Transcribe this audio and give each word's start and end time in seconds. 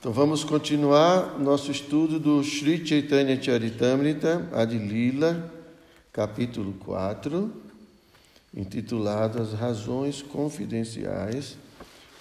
Então 0.00 0.12
vamos 0.12 0.44
continuar 0.44 1.40
nosso 1.40 1.72
estudo 1.72 2.20
do 2.20 2.40
Sri 2.44 2.86
Chaitanya 2.86 3.36
Charitamrita, 3.42 4.48
Adilila, 4.52 5.52
capítulo 6.12 6.72
4, 6.74 7.52
intitulado 8.54 9.42
As 9.42 9.52
Razões 9.52 10.22
Confidenciais. 10.22 11.56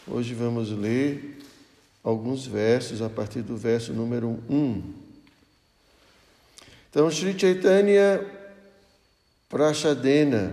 Hoje 0.07 0.33
vamos 0.33 0.71
ler 0.71 1.37
alguns 2.03 2.47
versos 2.47 2.99
a 2.99 3.11
partir 3.11 3.43
do 3.43 3.55
verso 3.55 3.93
número 3.93 4.39
1. 4.49 4.83
Então, 6.89 7.11
Sri 7.11 7.37
Chaitanya 7.37 8.25
Prashadena 9.47 10.51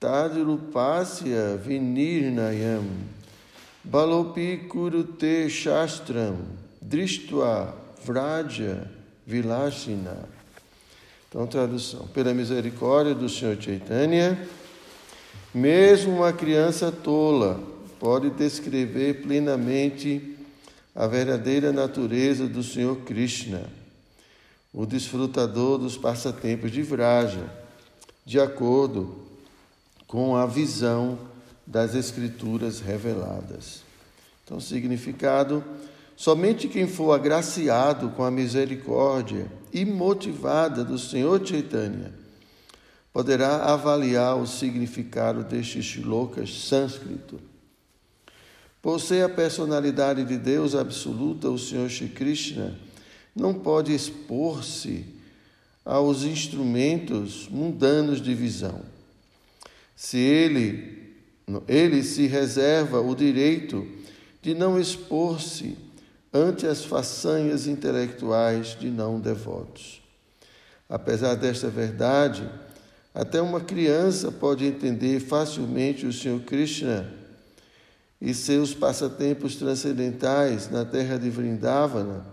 Tadrupasya 0.00 1.58
Vinirnayam 1.62 3.19
Balopi 3.82 4.66
Kurute 4.68 5.48
Shastram 5.48 6.36
Drishtva 6.82 7.74
Vraja 8.04 8.90
Vilashina. 9.26 10.28
Então, 11.28 11.46
tradução. 11.46 12.06
Pela 12.08 12.34
misericórdia 12.34 13.14
do 13.14 13.28
Senhor 13.28 13.56
Chaitanya, 13.58 14.38
mesmo 15.54 16.16
uma 16.16 16.32
criança 16.32 16.92
tola 16.92 17.58
pode 17.98 18.28
descrever 18.30 19.22
plenamente 19.22 20.36
a 20.94 21.06
verdadeira 21.06 21.72
natureza 21.72 22.46
do 22.46 22.62
Senhor 22.62 22.96
Krishna, 22.98 23.62
o 24.74 24.84
desfrutador 24.84 25.78
dos 25.78 25.96
passatempos 25.96 26.70
de 26.70 26.82
Vraja, 26.82 27.50
de 28.26 28.38
acordo 28.38 29.22
com 30.06 30.36
a 30.36 30.44
visão 30.44 31.18
das 31.70 31.94
Escrituras 31.94 32.80
reveladas. 32.80 33.82
Então, 34.44 34.58
significado: 34.58 35.64
somente 36.16 36.66
quem 36.66 36.88
for 36.88 37.12
agraciado 37.12 38.10
com 38.10 38.24
a 38.24 38.30
misericórdia 38.30 39.46
e 39.72 39.84
motivada 39.84 40.84
do 40.84 40.98
Senhor 40.98 41.46
Chaitanya 41.46 42.12
poderá 43.12 43.72
avaliar 43.72 44.36
o 44.36 44.46
significado 44.46 45.44
destes 45.44 45.84
shlokas 45.84 46.64
sânscrito. 46.68 47.40
Por 48.82 49.00
ser 49.00 49.24
a 49.24 49.28
personalidade 49.28 50.24
de 50.24 50.38
Deus 50.38 50.74
absoluta, 50.74 51.50
o 51.50 51.58
Senhor 51.58 51.88
Shri 51.88 52.08
Krishna 52.08 52.76
não 53.34 53.52
pode 53.52 53.94
expor-se 53.94 55.04
aos 55.84 56.22
instrumentos 56.22 57.48
mundanos 57.48 58.20
de 58.22 58.34
visão. 58.34 58.80
Se 59.94 60.18
ele, 60.18 60.99
ele 61.66 62.02
se 62.02 62.26
reserva 62.26 63.00
o 63.00 63.14
direito 63.14 63.86
de 64.42 64.54
não 64.54 64.78
expor-se 64.78 65.76
ante 66.32 66.66
as 66.66 66.84
façanhas 66.84 67.66
intelectuais 67.66 68.76
de 68.78 68.88
não 68.88 69.20
devotos. 69.20 70.00
Apesar 70.88 71.34
desta 71.34 71.68
verdade, 71.68 72.48
até 73.14 73.40
uma 73.40 73.60
criança 73.60 74.30
pode 74.30 74.64
entender 74.64 75.20
facilmente 75.20 76.06
o 76.06 76.12
Senhor 76.12 76.40
Krishna 76.40 77.12
e 78.20 78.34
seus 78.34 78.74
passatempos 78.74 79.56
transcendentais 79.56 80.70
na 80.70 80.84
terra 80.84 81.16
de 81.16 81.30
Vrindavana 81.30 82.24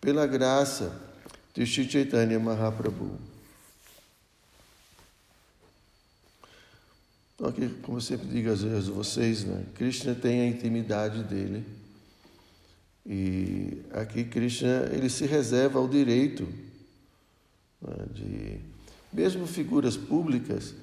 pela 0.00 0.26
graça 0.26 0.92
de 1.54 1.66
Sri 1.66 1.90
Chaitanya 1.90 2.38
Mahaprabhu. 2.38 3.37
Então, 7.38 7.50
aqui, 7.50 7.68
como 7.82 7.98
eu 7.98 8.02
sempre 8.02 8.26
digo 8.26 8.50
às 8.50 8.62
vezes 8.62 8.88
vocês, 8.88 9.44
né? 9.44 9.64
Krishna 9.76 10.12
tem 10.12 10.40
a 10.40 10.46
intimidade 10.48 11.22
dele. 11.22 11.64
E 13.06 13.80
aqui 13.92 14.24
Krishna 14.24 14.90
ele 14.92 15.08
se 15.08 15.24
reserva 15.24 15.80
o 15.80 15.88
direito 15.88 16.48
né, 17.80 17.94
de, 18.12 18.60
mesmo 19.12 19.46
figuras 19.46 19.96
públicas, 19.96 20.74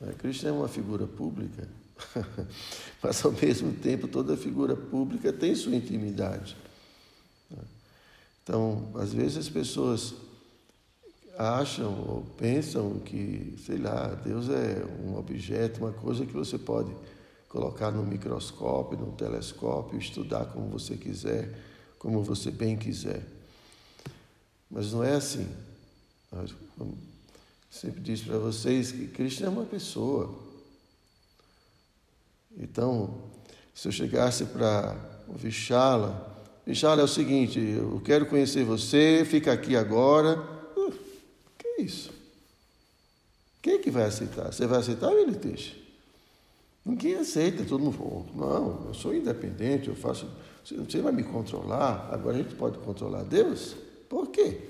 né, 0.00 0.12
Krishna 0.18 0.48
é 0.48 0.52
uma 0.52 0.66
figura 0.66 1.06
pública, 1.06 1.68
mas 3.00 3.24
ao 3.24 3.30
mesmo 3.30 3.72
tempo 3.74 4.08
toda 4.08 4.36
figura 4.36 4.74
pública 4.74 5.32
tem 5.32 5.54
sua 5.54 5.76
intimidade. 5.76 6.56
Né. 7.48 7.62
Então, 8.42 8.90
às 8.96 9.14
vezes 9.14 9.36
as 9.36 9.48
pessoas 9.48 10.12
acham 11.38 11.92
ou 12.08 12.26
pensam 12.36 12.98
que, 13.00 13.56
sei 13.64 13.78
lá, 13.78 14.08
Deus 14.24 14.48
é 14.48 14.84
um 15.04 15.16
objeto, 15.16 15.80
uma 15.80 15.92
coisa 15.92 16.24
que 16.24 16.32
você 16.32 16.58
pode 16.58 16.94
colocar 17.48 17.90
no 17.90 18.02
microscópio, 18.02 18.98
no 18.98 19.12
telescópio, 19.12 19.98
estudar 19.98 20.46
como 20.46 20.68
você 20.68 20.96
quiser, 20.96 21.56
como 21.98 22.22
você 22.22 22.50
bem 22.50 22.76
quiser. 22.76 23.22
Mas 24.70 24.92
não 24.92 25.04
é 25.04 25.14
assim. 25.14 25.48
Eu 26.32 26.94
sempre 27.70 28.00
disse 28.00 28.24
para 28.24 28.38
vocês 28.38 28.90
que 28.90 29.06
Cristo 29.06 29.44
é 29.44 29.48
uma 29.48 29.64
pessoa. 29.64 30.34
Então, 32.56 33.14
se 33.74 33.88
eu 33.88 33.92
chegasse 33.92 34.46
para 34.46 34.96
o 35.28 35.34
Vichala, 35.34 36.32
Vichala 36.66 37.02
é 37.02 37.04
o 37.04 37.08
seguinte, 37.08 37.60
eu 37.60 38.00
quero 38.04 38.26
conhecer 38.26 38.64
você, 38.64 39.24
fica 39.24 39.52
aqui 39.52 39.76
agora, 39.76 40.53
isso. 41.84 42.10
Quem 43.62 43.74
é 43.74 43.78
que 43.78 43.90
vai 43.90 44.04
aceitar? 44.04 44.52
Você 44.52 44.66
vai 44.66 44.78
aceitar 44.78 45.08
ou 45.08 45.18
ele 45.18 45.32
deixa? 45.32 45.74
Ninguém 46.84 47.14
aceita, 47.14 47.64
todo 47.64 47.82
mundo 47.82 47.96
fala, 47.96 48.26
não, 48.34 48.88
eu 48.88 48.94
sou 48.94 49.14
independente, 49.14 49.88
eu 49.88 49.96
faço. 49.96 50.28
Você 50.64 51.00
vai 51.00 51.12
me 51.12 51.22
controlar, 51.22 52.10
agora 52.12 52.36
a 52.36 52.42
gente 52.42 52.54
pode 52.54 52.78
controlar 52.78 53.22
Deus? 53.22 53.74
Por 54.08 54.28
quê? 54.28 54.68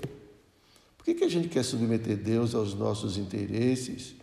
Por 0.97 1.03
que, 1.03 1.13
que 1.13 1.23
a 1.25 1.29
gente 1.29 1.49
quer 1.49 1.63
submeter 1.63 2.17
Deus 2.17 2.55
aos 2.55 2.73
nossos 2.73 3.17
interesses, 3.17 4.15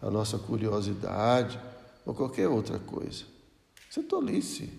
à 0.00 0.10
nossa 0.10 0.38
curiosidade 0.38 1.58
ou 2.06 2.14
qualquer 2.14 2.48
outra 2.48 2.78
coisa? 2.78 3.24
Isso 3.90 4.00
é 4.00 4.02
tolice. 4.04 4.70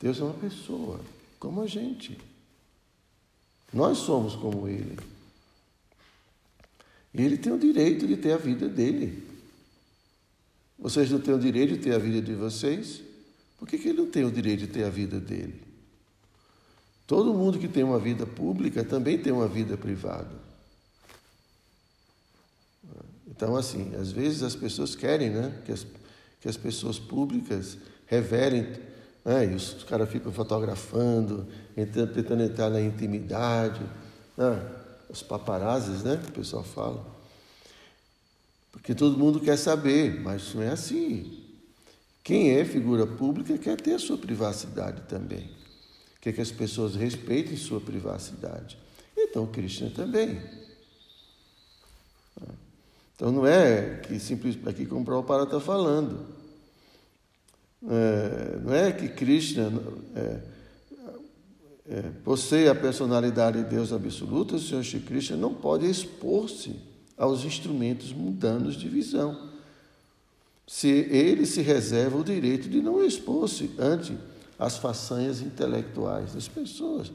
Deus 0.00 0.18
é 0.18 0.24
uma 0.24 0.34
pessoa, 0.34 0.98
como 1.38 1.60
a 1.60 1.66
gente. 1.66 2.18
Nós 3.72 3.98
somos 3.98 4.34
como 4.34 4.66
Ele. 4.66 4.98
Ele 7.14 7.36
tem 7.36 7.52
o 7.52 7.58
direito 7.58 8.06
de 8.06 8.16
ter 8.16 8.32
a 8.32 8.36
vida 8.36 8.68
dele. 8.68 9.22
Vocês 10.78 11.10
não 11.10 11.20
têm 11.20 11.32
o 11.32 11.38
direito 11.38 11.74
de 11.74 11.78
ter 11.78 11.94
a 11.94 11.98
vida 11.98 12.20
de 12.20 12.34
vocês? 12.34 13.00
Por 13.58 13.68
que, 13.68 13.78
que 13.78 13.88
ele 13.88 13.98
não 13.98 14.10
tem 14.10 14.24
o 14.24 14.30
direito 14.30 14.60
de 14.60 14.66
ter 14.66 14.84
a 14.84 14.90
vida 14.90 15.20
dele? 15.20 15.62
Todo 17.06 17.32
mundo 17.32 17.58
que 17.58 17.68
tem 17.68 17.84
uma 17.84 17.98
vida 17.98 18.26
pública 18.26 18.82
também 18.82 19.16
tem 19.18 19.32
uma 19.32 19.46
vida 19.46 19.76
privada. 19.76 20.44
Então, 23.26 23.56
assim, 23.56 23.94
às 23.96 24.10
vezes 24.10 24.42
as 24.42 24.56
pessoas 24.56 24.94
querem 24.94 25.30
né, 25.30 25.60
que, 25.64 25.72
as, 25.72 25.86
que 26.40 26.48
as 26.48 26.56
pessoas 26.56 26.98
públicas 26.98 27.78
revelem, 28.06 28.66
né, 29.24 29.46
e 29.52 29.54
os, 29.54 29.84
caras 29.84 30.10
ficam 30.10 30.32
fotografando, 30.32 31.46
tentando 31.74 32.42
entrar 32.42 32.70
na 32.70 32.80
intimidade. 32.80 33.80
Né? 34.36 34.83
Os 35.08 35.22
paparazes, 35.22 36.02
né? 36.02 36.20
Que 36.22 36.30
o 36.30 36.32
pessoal 36.32 36.62
fala. 36.62 37.04
Porque 38.72 38.94
todo 38.94 39.18
mundo 39.18 39.40
quer 39.40 39.56
saber, 39.56 40.20
mas 40.20 40.54
não 40.54 40.62
é 40.62 40.68
assim. 40.68 41.42
Quem 42.22 42.52
é 42.52 42.64
figura 42.64 43.06
pública 43.06 43.56
quer 43.58 43.80
ter 43.80 43.94
a 43.94 43.98
sua 43.98 44.18
privacidade 44.18 45.02
também. 45.02 45.50
Quer 46.20 46.32
que 46.32 46.40
as 46.40 46.50
pessoas 46.50 46.94
respeitem 46.94 47.56
sua 47.56 47.80
privacidade. 47.80 48.78
Então, 49.16 49.46
Krishna 49.46 49.90
também. 49.90 50.40
Então, 53.14 53.30
não 53.30 53.46
é 53.46 54.00
que 54.00 54.18
simplesmente 54.18 54.68
aqui 54.68 54.86
como 54.86 55.02
o 55.02 55.04
Prabhupada 55.04 55.44
está 55.44 55.60
falando. 55.60 56.26
É, 57.86 58.58
não 58.58 58.74
é 58.74 58.90
que 58.90 59.08
Krishna. 59.08 59.70
É, 60.16 60.53
é, 61.86 62.02
possui 62.24 62.68
a 62.68 62.74
personalidade 62.74 63.62
de 63.62 63.68
Deus 63.68 63.92
absoluta, 63.92 64.56
o 64.56 64.60
Senhor 64.60 64.82
Shri 64.82 65.00
Krishna 65.00 65.36
não 65.36 65.52
pode 65.52 65.88
expor-se 65.88 66.76
aos 67.16 67.44
instrumentos 67.44 68.12
mundanos 68.12 68.74
de 68.76 68.88
visão. 68.88 69.50
Se 70.66 70.88
ele 70.88 71.44
se 71.44 71.60
reserva 71.60 72.16
o 72.16 72.24
direito 72.24 72.68
de 72.68 72.80
não 72.80 73.04
expor-se 73.04 73.70
ante 73.78 74.16
as 74.58 74.78
façanhas 74.78 75.40
intelectuais 75.40 76.32
das 76.32 76.48
pessoas. 76.48 77.12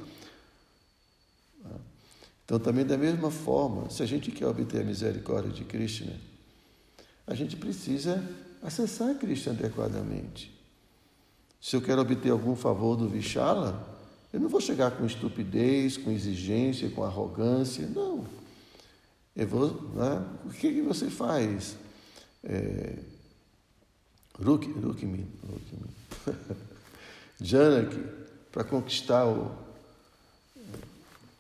Então, 2.46 2.60
também 2.60 2.86
da 2.86 2.98
mesma 2.98 3.30
forma, 3.30 3.90
se 3.90 4.02
a 4.02 4.06
gente 4.06 4.32
quer 4.32 4.48
obter 4.48 4.82
a 4.82 4.84
misericórdia 4.84 5.52
de 5.52 5.64
Krishna, 5.64 6.14
a 7.26 7.36
gente 7.36 7.56
precisa 7.56 8.24
acessar 8.62 9.16
Krishna 9.16 9.54
adequadamente. 9.54 10.52
Se 11.62 11.76
eu 11.76 11.82
quero 11.82 12.02
obter 12.02 12.32
algum 12.32 12.56
favor 12.56 12.96
do 12.96 13.08
Vishala, 13.08 13.99
eu 14.32 14.40
não 14.40 14.50
vou 14.50 14.62
chegar 14.62 14.92
com 14.92 15.06
estupidez, 15.06 15.98
com 15.98 16.12
exigência, 16.12 16.90
com 16.90 17.04
arrogância, 17.04 17.88
não. 17.88 18.26
Eu 19.36 19.48
vou, 19.48 19.82
né? 19.96 20.26
O 20.46 20.50
que, 20.50 20.74
que 20.74 20.82
você 20.82 21.10
faz? 21.10 21.76
É, 22.44 22.96
Rukmi, 24.42 24.74
Rukmi, 24.74 25.26
Janaki, 27.42 28.04
para 28.52 28.64
conquistar 28.64 29.26
o, 29.26 29.52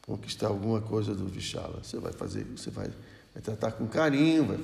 conquistar 0.01 0.47
alguma 0.47 0.81
coisa 0.81 1.13
do 1.13 1.27
Vishala. 1.27 1.83
Você 1.83 1.99
vai 1.99 2.11
fazer, 2.11 2.43
você 2.45 2.71
vai, 2.71 2.89
vai 3.33 3.43
tratar 3.43 3.73
com 3.73 3.87
carinho, 3.87 4.45
vai, 4.45 4.59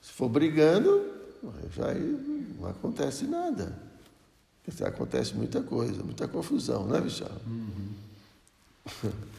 se 0.00 0.12
for 0.12 0.28
brigando, 0.28 1.12
já 1.74 1.94
não 2.58 2.68
acontece 2.68 3.24
nada. 3.24 3.91
Acontece 4.84 5.34
muita 5.34 5.60
coisa, 5.60 6.02
muita 6.02 6.28
confusão, 6.28 6.86
não 6.86 6.96
é? 6.96 7.00
Uhum. 7.00 7.92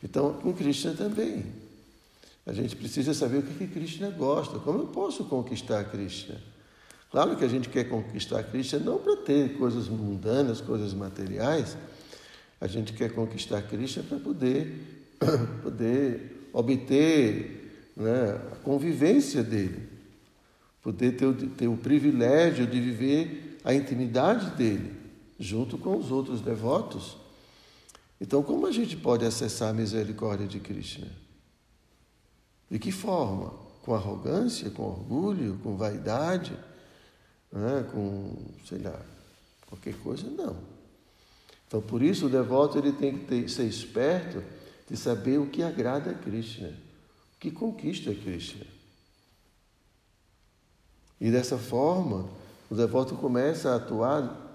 Então, 0.00 0.34
com 0.34 0.52
Krishna 0.52 0.94
também. 0.94 1.44
A 2.46 2.52
gente 2.52 2.76
precisa 2.76 3.12
saber 3.12 3.38
o 3.38 3.42
que, 3.42 3.52
que 3.52 3.66
Krishna 3.66 4.10
gosta, 4.10 4.60
como 4.60 4.78
eu 4.78 4.86
posso 4.86 5.24
conquistar 5.24 5.82
Krishna. 5.84 6.40
Claro 7.10 7.36
que 7.36 7.44
a 7.44 7.48
gente 7.48 7.68
quer 7.68 7.84
conquistar 7.84 8.42
Krishna 8.44 8.78
não 8.78 8.98
para 8.98 9.16
ter 9.16 9.58
coisas 9.58 9.88
mundanas, 9.88 10.60
coisas 10.60 10.94
materiais, 10.94 11.76
a 12.60 12.66
gente 12.66 12.92
quer 12.92 13.12
conquistar 13.12 13.62
Krishna 13.62 14.02
para 14.02 14.18
poder, 14.18 15.16
poder 15.62 16.48
obter 16.52 17.92
né, 17.96 18.40
a 18.52 18.56
convivência 18.56 19.42
dele, 19.42 19.88
poder 20.82 21.16
ter, 21.16 21.32
ter 21.56 21.68
o 21.68 21.76
privilégio 21.76 22.66
de 22.66 22.80
viver 22.80 23.47
a 23.68 23.74
intimidade 23.74 24.52
dele, 24.52 24.98
junto 25.38 25.76
com 25.76 25.94
os 25.94 26.10
outros 26.10 26.40
devotos. 26.40 27.18
Então, 28.18 28.42
como 28.42 28.66
a 28.66 28.72
gente 28.72 28.96
pode 28.96 29.26
acessar 29.26 29.68
a 29.68 29.74
misericórdia 29.74 30.46
de 30.46 30.58
Krishna? 30.58 31.06
De 32.70 32.78
que 32.78 32.90
forma? 32.90 33.52
Com 33.82 33.94
arrogância, 33.94 34.70
com 34.70 34.84
orgulho, 34.84 35.60
com 35.62 35.76
vaidade, 35.76 36.56
né? 37.52 37.86
com, 37.92 38.38
sei 38.66 38.78
lá, 38.78 38.98
qualquer 39.66 39.96
coisa? 39.98 40.26
Não. 40.30 40.56
Então, 41.66 41.82
por 41.82 42.00
isso, 42.00 42.24
o 42.24 42.30
devoto 42.30 42.78
ele 42.78 42.92
tem 42.92 43.18
que 43.18 43.26
ter, 43.26 43.50
ser 43.50 43.64
esperto 43.64 44.42
de 44.88 44.96
saber 44.96 45.38
o 45.38 45.46
que 45.46 45.62
agrada 45.62 46.12
a 46.12 46.14
Krishna, 46.14 46.68
o 46.68 47.38
que 47.38 47.50
conquista 47.50 48.12
a 48.12 48.14
Krishna. 48.14 48.64
E 51.20 51.30
dessa 51.30 51.58
forma, 51.58 52.30
o 52.70 52.74
devoto 52.74 53.14
começa 53.16 53.70
a 53.70 53.76
atuar 53.76 54.46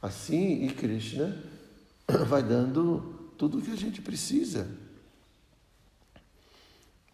assim 0.00 0.64
e 0.64 0.72
Krishna 0.72 1.36
vai 2.28 2.42
dando 2.42 3.30
tudo 3.36 3.58
o 3.58 3.62
que 3.62 3.70
a 3.70 3.76
gente 3.76 4.00
precisa. 4.00 4.66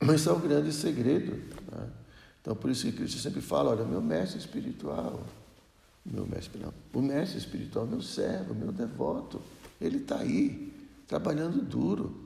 Mas 0.01 0.27
é 0.27 0.33
o 0.33 0.39
grande 0.39 0.73
segredo. 0.73 1.37
Né? 1.71 1.89
Então, 2.41 2.57
por 2.57 2.71
isso 2.71 2.85
que 2.85 2.93
Cristo 2.93 3.21
sempre 3.21 3.41
fala: 3.41 3.71
olha, 3.71 3.85
meu 3.85 4.03
mestre 4.03 4.39
espiritual, 4.39 5.25
meu 6.05 6.27
mestre, 6.27 6.61
não, 6.61 6.75
o 6.93 7.01
mestre 7.01 7.39
espiritual, 7.39 7.87
meu 7.87 8.03
servo, 8.03 8.55
meu 8.55 8.73
devoto, 8.73 9.41
ele 9.81 9.99
está 9.99 10.19
aí, 10.19 10.73
trabalhando 11.07 11.63
duro. 11.63 12.21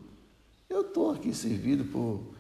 Eu 0.69 0.81
estou 0.81 1.11
aqui 1.13 1.35
servido 1.35 1.85
por 1.85 2.35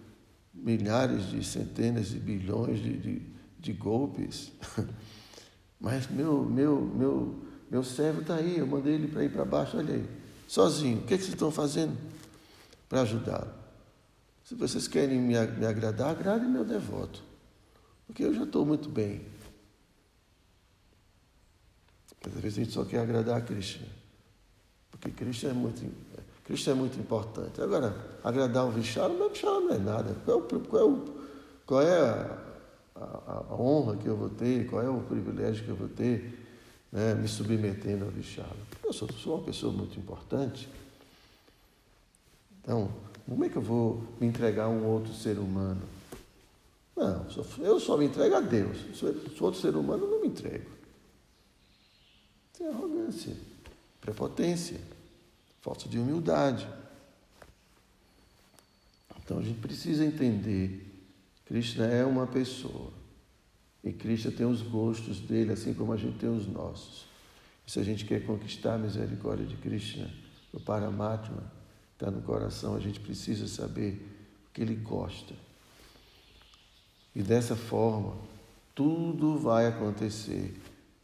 milhares 0.52 1.28
de 1.31 1.44
centenas 1.44 2.08
de 2.08 2.19
bilhões 2.19 2.82
de, 2.82 2.96
de, 2.96 3.23
de 3.61 3.73
golpes, 3.75 4.50
mas 5.81 6.06
meu, 6.08 6.44
meu, 6.44 6.81
meu, 6.81 7.34
meu 7.70 7.84
servo 7.84 8.23
está 8.23 8.37
aí, 8.37 8.58
eu 8.58 8.67
mandei 8.67 8.94
ele 8.94 9.08
para 9.08 9.25
ir 9.25 9.31
para 9.31 9.44
baixo, 9.44 9.76
olha 9.76 9.94
aí, 9.94 10.08
sozinho. 10.49 10.99
O 10.99 11.02
que, 11.02 11.14
é 11.14 11.17
que 11.17 11.23
vocês 11.23 11.34
estão 11.34 11.50
fazendo 11.50 11.96
para 12.88 13.02
ajudá-lo? 13.02 13.52
Se 14.44 14.55
vocês 14.55 14.87
querem 14.87 15.19
me, 15.19 15.34
me 15.34 15.67
agradar, 15.67 16.11
agrade 16.11 16.46
meu 16.46 16.64
devoto, 16.64 17.23
porque 18.06 18.25
eu 18.25 18.32
já 18.32 18.44
estou 18.44 18.64
muito 18.64 18.88
bem. 18.88 19.26
Às 22.26 22.40
vezes 22.40 22.58
a 22.58 22.62
gente 22.62 22.73
só 22.73 22.84
quer 22.84 23.00
agradar 23.00 23.38
a 23.38 23.40
Krishna. 23.40 23.87
Porque 24.90 25.11
Krishna 25.11 25.50
é 25.50 25.52
muito, 25.52 25.93
Krishna 26.44 26.73
é 26.73 26.76
muito 26.76 26.99
importante. 26.99 27.61
Agora, 27.61 27.94
agradar 28.25 28.67
o 28.67 28.70
Vishala, 28.70 29.12
o 29.25 29.28
Vishala 29.28 29.61
não 29.61 29.75
é 29.75 29.78
nada. 29.78 30.17
Qual 30.25 30.38
é, 30.38 30.43
o, 30.43 30.61
qual 30.61 30.82
é, 30.82 31.02
qual 31.67 31.82
é 31.82 32.00
a, 32.00 32.38
a, 32.96 33.44
a, 33.50 33.54
honra 33.54 33.96
que 33.96 34.06
eu 34.06 34.16
vou 34.16 34.31
ter, 34.31 34.69
qual 34.69 34.82
é 34.82 34.88
o 34.88 35.00
privilégio 35.00 35.64
que 35.64 35.70
eu 35.70 35.76
vou 35.76 35.88
ter 35.88 36.46
né, 36.90 37.14
me 37.14 37.28
submetendo 37.28 38.04
ao 38.04 38.10
Vishala? 38.10 38.56
Eu 38.82 38.93
sou, 38.93 39.08
sou 39.12 39.37
uma 39.37 39.44
pessoa 39.44 39.72
muito 39.72 39.98
importante. 39.98 40.69
Então, 42.62 42.90
como 43.28 43.44
é 43.44 43.48
que 43.48 43.56
eu 43.56 43.62
vou 43.62 44.02
me 44.20 44.26
entregar 44.26 44.64
a 44.64 44.69
um 44.69 44.87
outro 44.87 45.12
ser 45.12 45.38
humano? 45.38 45.82
Não, 46.96 47.26
eu 47.58 47.78
só 47.78 47.96
me 47.96 48.06
entrego 48.06 48.37
a 48.37 48.40
Deus. 48.40 48.78
Se 48.96 49.42
outro 49.42 49.60
ser 49.60 49.76
humano, 49.76 50.08
não 50.08 50.22
me 50.22 50.28
entrego. 50.28 50.70
Isso 52.54 52.62
é 52.62 52.69
arrogância, 52.69 53.37
prepotência, 54.00 54.81
falta 55.60 55.88
de 55.88 55.99
humildade. 55.99 56.66
Então 59.22 59.38
a 59.38 59.42
gente 59.42 59.60
precisa 59.60 60.04
entender: 60.04 60.86
Krishna 61.46 61.87
é 61.87 62.04
uma 62.04 62.26
pessoa. 62.26 62.93
E 63.82 63.93
Krishna 63.93 64.32
tem 64.32 64.44
os 64.44 64.62
gostos 64.62 65.20
dele, 65.20 65.52
assim 65.52 65.72
como 65.72 65.93
a 65.93 65.96
gente 65.96 66.19
tem 66.19 66.28
os 66.28 66.46
nossos. 66.46 67.06
E 67.66 67.70
se 67.70 67.78
a 67.78 67.82
gente 67.82 68.04
quer 68.04 68.26
conquistar 68.26 68.75
a 68.75 68.78
misericórdia 68.78 69.46
de 69.46 69.56
Krishna, 69.56 70.10
o 70.52 70.60
Paramatma, 70.60 71.52
está 71.93 72.10
no 72.10 72.20
coração, 72.22 72.75
a 72.75 72.81
gente 72.81 73.00
precisa 73.00 73.46
saber 73.46 73.94
o 74.48 74.52
que 74.52 74.60
ele 74.60 74.75
gosta. 74.75 75.34
E 77.14 77.22
dessa 77.22 77.56
forma, 77.56 78.16
tudo 78.75 79.38
vai 79.38 79.66
acontecer 79.66 80.54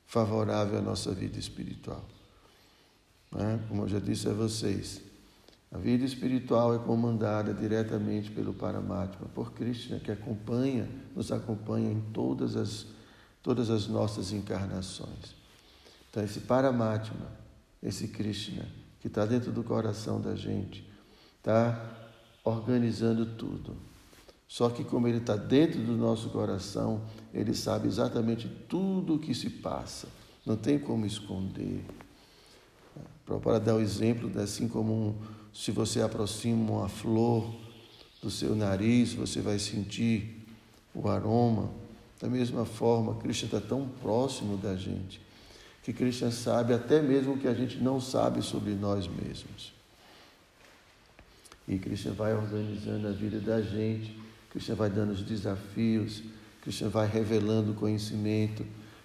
favorável 0.07 0.79
à 0.79 0.83
nossa 0.83 1.15
vida 1.15 1.39
espiritual. 1.39 2.05
É? 3.35 3.59
Como 3.69 3.85
eu 3.85 3.89
já 3.89 3.99
disse 3.99 4.29
a 4.29 4.33
vocês, 4.33 5.01
a 5.73 5.79
vida 5.79 6.05
espiritual 6.05 6.75
é 6.75 6.79
comandada 6.79 7.55
diretamente 7.55 8.31
pelo 8.31 8.53
Paramatma, 8.53 9.27
por 9.35 9.53
Krishna, 9.53 9.99
que 9.99 10.13
acompanha, 10.13 10.87
nos 11.17 11.33
acompanha 11.33 11.91
em 11.91 12.01
todas 12.13 12.57
as, 12.57 12.87
todas 13.43 13.71
as 13.71 13.89
nossas 13.89 14.33
encarnações. 14.33 15.35
Então, 16.11 16.23
esse 16.23 16.41
Paramatma, 16.41 17.27
esse 17.83 18.09
Krishna, 18.09 18.69
que 19.01 19.07
está 19.07 19.25
dentro 19.25 19.51
do 19.51 19.65
coração 19.65 20.21
da 20.21 20.35
gente, 20.35 20.87
está 21.39 21.83
organizando 22.45 23.25
tudo. 23.25 23.75
Só 24.47 24.69
que, 24.69 24.85
como 24.85 25.09
ele 25.09 25.19
está 25.19 25.37
dentro 25.37 25.81
do 25.81 25.97
nosso 25.97 26.29
coração, 26.29 27.01
ele 27.33 27.55
sabe 27.55 27.89
exatamente 27.89 28.47
tudo 28.69 29.15
o 29.15 29.19
que 29.19 29.35
se 29.35 29.49
passa, 29.49 30.07
não 30.45 30.55
tem 30.55 30.79
como 30.79 31.07
esconder. 31.07 31.83
Para 33.25 33.59
dar 33.59 33.77
o 33.77 33.81
exemplo, 33.81 34.31
assim 34.39 34.69
como 34.69 34.93
um, 34.93 35.15
se 35.53 35.71
você 35.71 36.01
aproxima 36.01 36.71
uma 36.71 36.89
flor 36.89 37.55
do 38.23 38.31
seu 38.31 38.55
nariz, 38.55 39.15
você 39.15 39.41
vai 39.41 39.59
sentir 39.59 40.45
o 40.95 41.09
aroma. 41.09 41.71
Da 42.21 42.29
mesma 42.29 42.65
forma, 42.65 43.17
Cristo 43.17 43.47
está 43.47 43.61
tão 43.61 43.89
próximo 44.01 44.57
da 44.57 44.77
gente 44.77 45.21
que 45.83 45.93
Cristo 45.93 46.31
sabe 46.31 46.73
até 46.73 47.03
mesmo 47.03 47.33
o 47.35 47.39
que 47.39 47.49
a 47.49 47.55
gente 47.55 47.79
não 47.79 48.01
sabe 48.01 48.41
sobre 48.41 48.73
nós 48.75 49.09
mesmos. 49.09 49.73
E 51.67 51.77
Cristo 51.79 52.13
vai 52.13 52.33
organizando 52.33 53.09
a 53.09 53.11
vida 53.11 53.41
da 53.41 53.61
gente 53.61 54.23
Cristo 54.53 54.77
vai 54.77 54.91
dando 54.91 55.13
os 55.13 55.23
desafios, 55.23 56.23
Cristo 56.61 56.91
vai 56.91 57.09
revelando 57.09 57.73
o 57.73 57.75
conhecimento, 57.75 58.65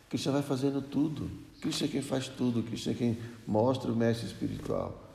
Cristo 0.10 0.30
vai 0.30 0.42
fazendo 0.42 0.82
tudo. 0.82 1.32
Cristo 1.62 1.86
é 1.86 1.88
quem 1.88 2.02
faz 2.02 2.28
tudo, 2.28 2.62
Cristo 2.62 2.90
é 2.90 2.94
quem 2.94 3.18
mostra 3.48 3.90
o 3.90 3.96
mestre 3.96 4.28
espiritual. 4.28 5.07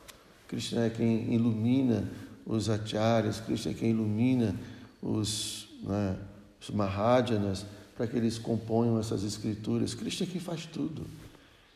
Cristo 0.52 0.78
é 0.78 0.90
quem 0.90 1.32
ilumina 1.32 2.06
os 2.44 2.68
acharyas, 2.68 3.40
Cristo 3.40 3.71
é 3.71 3.73
quem 3.73 3.88
ilumina 3.88 4.54
os, 5.00 5.66
né, 5.82 6.18
os 6.61 6.68
mahadjanas 6.68 7.64
para 7.97 8.06
que 8.06 8.18
eles 8.18 8.37
componham 8.37 9.00
essas 9.00 9.25
escrituras. 9.25 9.94
Cristo 9.94 10.25
é 10.25 10.26
quem 10.26 10.42
faz 10.42 10.66
tudo. 10.66 11.06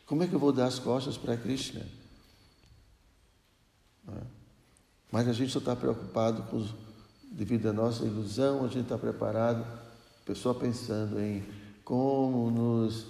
Como 0.04 0.22
é 0.22 0.26
que 0.26 0.34
eu 0.34 0.38
vou 0.38 0.52
dar 0.52 0.66
as 0.66 0.78
costas 0.78 1.16
para 1.16 1.38
Krishna? 1.38 1.86
Né? 4.06 4.20
Mas 5.10 5.26
a 5.26 5.32
gente 5.32 5.52
só 5.52 5.58
está 5.58 5.74
preocupado 5.74 6.42
com 6.42 6.58
os 6.58 6.74
devido 7.32 7.70
à 7.70 7.72
nossa 7.72 8.04
ilusão, 8.04 8.62
a 8.62 8.68
gente 8.68 8.82
está 8.82 8.98
preparado, 8.98 9.66
pessoa 10.26 10.54
pensando 10.54 11.18
em 11.18 11.42
como 11.82 12.50
nos 12.50 13.06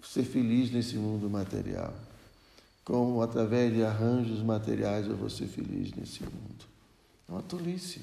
ser 0.00 0.22
feliz 0.22 0.70
nesse 0.70 0.94
mundo 0.94 1.28
material. 1.28 1.92
Como 2.84 3.22
através 3.22 3.72
de 3.72 3.82
arranjos 3.82 4.42
materiais 4.42 5.06
eu 5.06 5.16
vou 5.16 5.30
ser 5.30 5.46
feliz 5.46 5.92
nesse 5.92 6.22
mundo. 6.22 6.64
É 7.28 7.32
uma 7.32 7.42
tolice. 7.42 8.02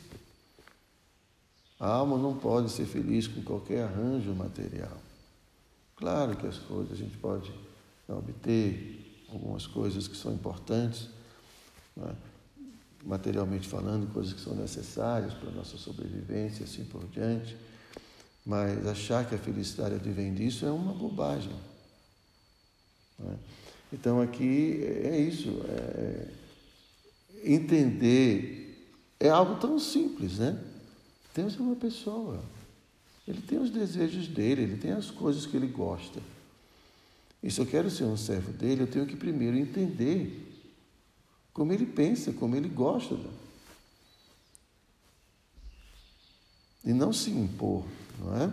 A 1.80 1.88
alma 1.88 2.18
não 2.18 2.38
pode 2.38 2.70
ser 2.72 2.86
feliz 2.86 3.28
com 3.28 3.42
qualquer 3.42 3.84
arranjo 3.84 4.34
material. 4.34 4.98
Claro 5.96 6.36
que 6.36 6.48
as 6.48 6.58
coisas 6.58 6.94
a 6.94 6.96
gente 6.96 7.18
pode 7.18 7.52
obter 8.08 9.26
algumas 9.32 9.68
coisas 9.68 10.08
que 10.08 10.18
são 10.18 10.34
importantes, 10.34 11.10
é? 11.98 12.14
materialmente 13.04 13.68
falando, 13.68 14.12
coisas 14.12 14.34
que 14.34 14.42
são 14.42 14.56
necessárias 14.56 15.34
para 15.34 15.50
a 15.50 15.54
nossa 15.54 15.78
sobrevivência, 15.78 16.66
assim 16.66 16.84
por 16.86 17.06
diante. 17.08 17.56
Mas 18.46 18.86
achar 18.88 19.28
que 19.28 19.36
a 19.36 19.38
felicidade 19.38 19.96
advém 19.96 20.34
disso 20.34 20.66
é 20.66 20.72
uma 20.72 20.94
bobagem. 20.94 21.54
É? 23.22 23.59
Então 23.92 24.22
aqui 24.22 24.84
é 24.84 25.20
isso. 25.20 25.62
É 25.68 26.40
entender 27.44 28.60
é 29.20 29.30
algo 29.30 29.60
tão 29.60 29.78
simples, 29.78 30.40
né? 30.40 30.58
Deus 31.36 31.56
é 31.58 31.60
uma 31.60 31.76
pessoa. 31.76 32.42
Ele 33.28 33.42
tem 33.42 33.60
os 33.60 33.70
desejos 33.70 34.28
dele, 34.28 34.64
ele 34.64 34.78
tem 34.78 34.92
as 34.92 35.12
coisas 35.12 35.46
que 35.46 35.56
ele 35.56 35.68
gosta. 35.68 36.22
E 37.44 37.52
se 37.52 37.60
eu 37.60 37.66
quero 37.66 37.90
ser 37.90 38.06
um 38.06 38.18
servo 38.18 38.52
dele, 38.52 38.84
eu 38.84 38.88
tenho 38.88 39.06
que 39.06 39.16
primeiro 39.16 39.58
entender 39.58 40.46
como 41.54 41.74
ele 41.74 41.86
pensa, 41.86 42.32
como 42.32 42.56
ele 42.56 42.70
gosta. 42.70 43.18
E 46.84 46.94
não 46.94 47.12
se 47.12 47.30
impor, 47.30 47.86
não 48.20 48.36
é? 48.36 48.52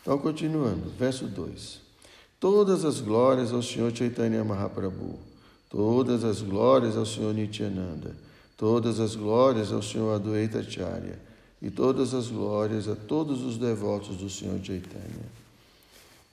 Então, 0.00 0.18
continuando, 0.18 0.88
verso 0.90 1.26
2. 1.26 1.89
Todas 2.40 2.86
as 2.86 3.00
glórias 3.02 3.52
ao 3.52 3.62
Senhor 3.62 3.94
Chaitanya 3.94 4.42
Mahaprabhu, 4.42 5.18
todas 5.68 6.24
as 6.24 6.40
glórias 6.40 6.96
ao 6.96 7.04
Senhor 7.04 7.34
Nityananda, 7.34 8.16
todas 8.56 8.98
as 8.98 9.14
glórias 9.14 9.70
ao 9.70 9.82
Senhor 9.82 10.14
Adwaita 10.14 10.60
Acharya 10.60 11.18
e 11.60 11.70
todas 11.70 12.14
as 12.14 12.28
glórias 12.28 12.88
a 12.88 12.96
todos 12.96 13.42
os 13.42 13.58
devotos 13.58 14.16
do 14.16 14.30
Senhor 14.30 14.58
Chaitanya. 14.64 15.26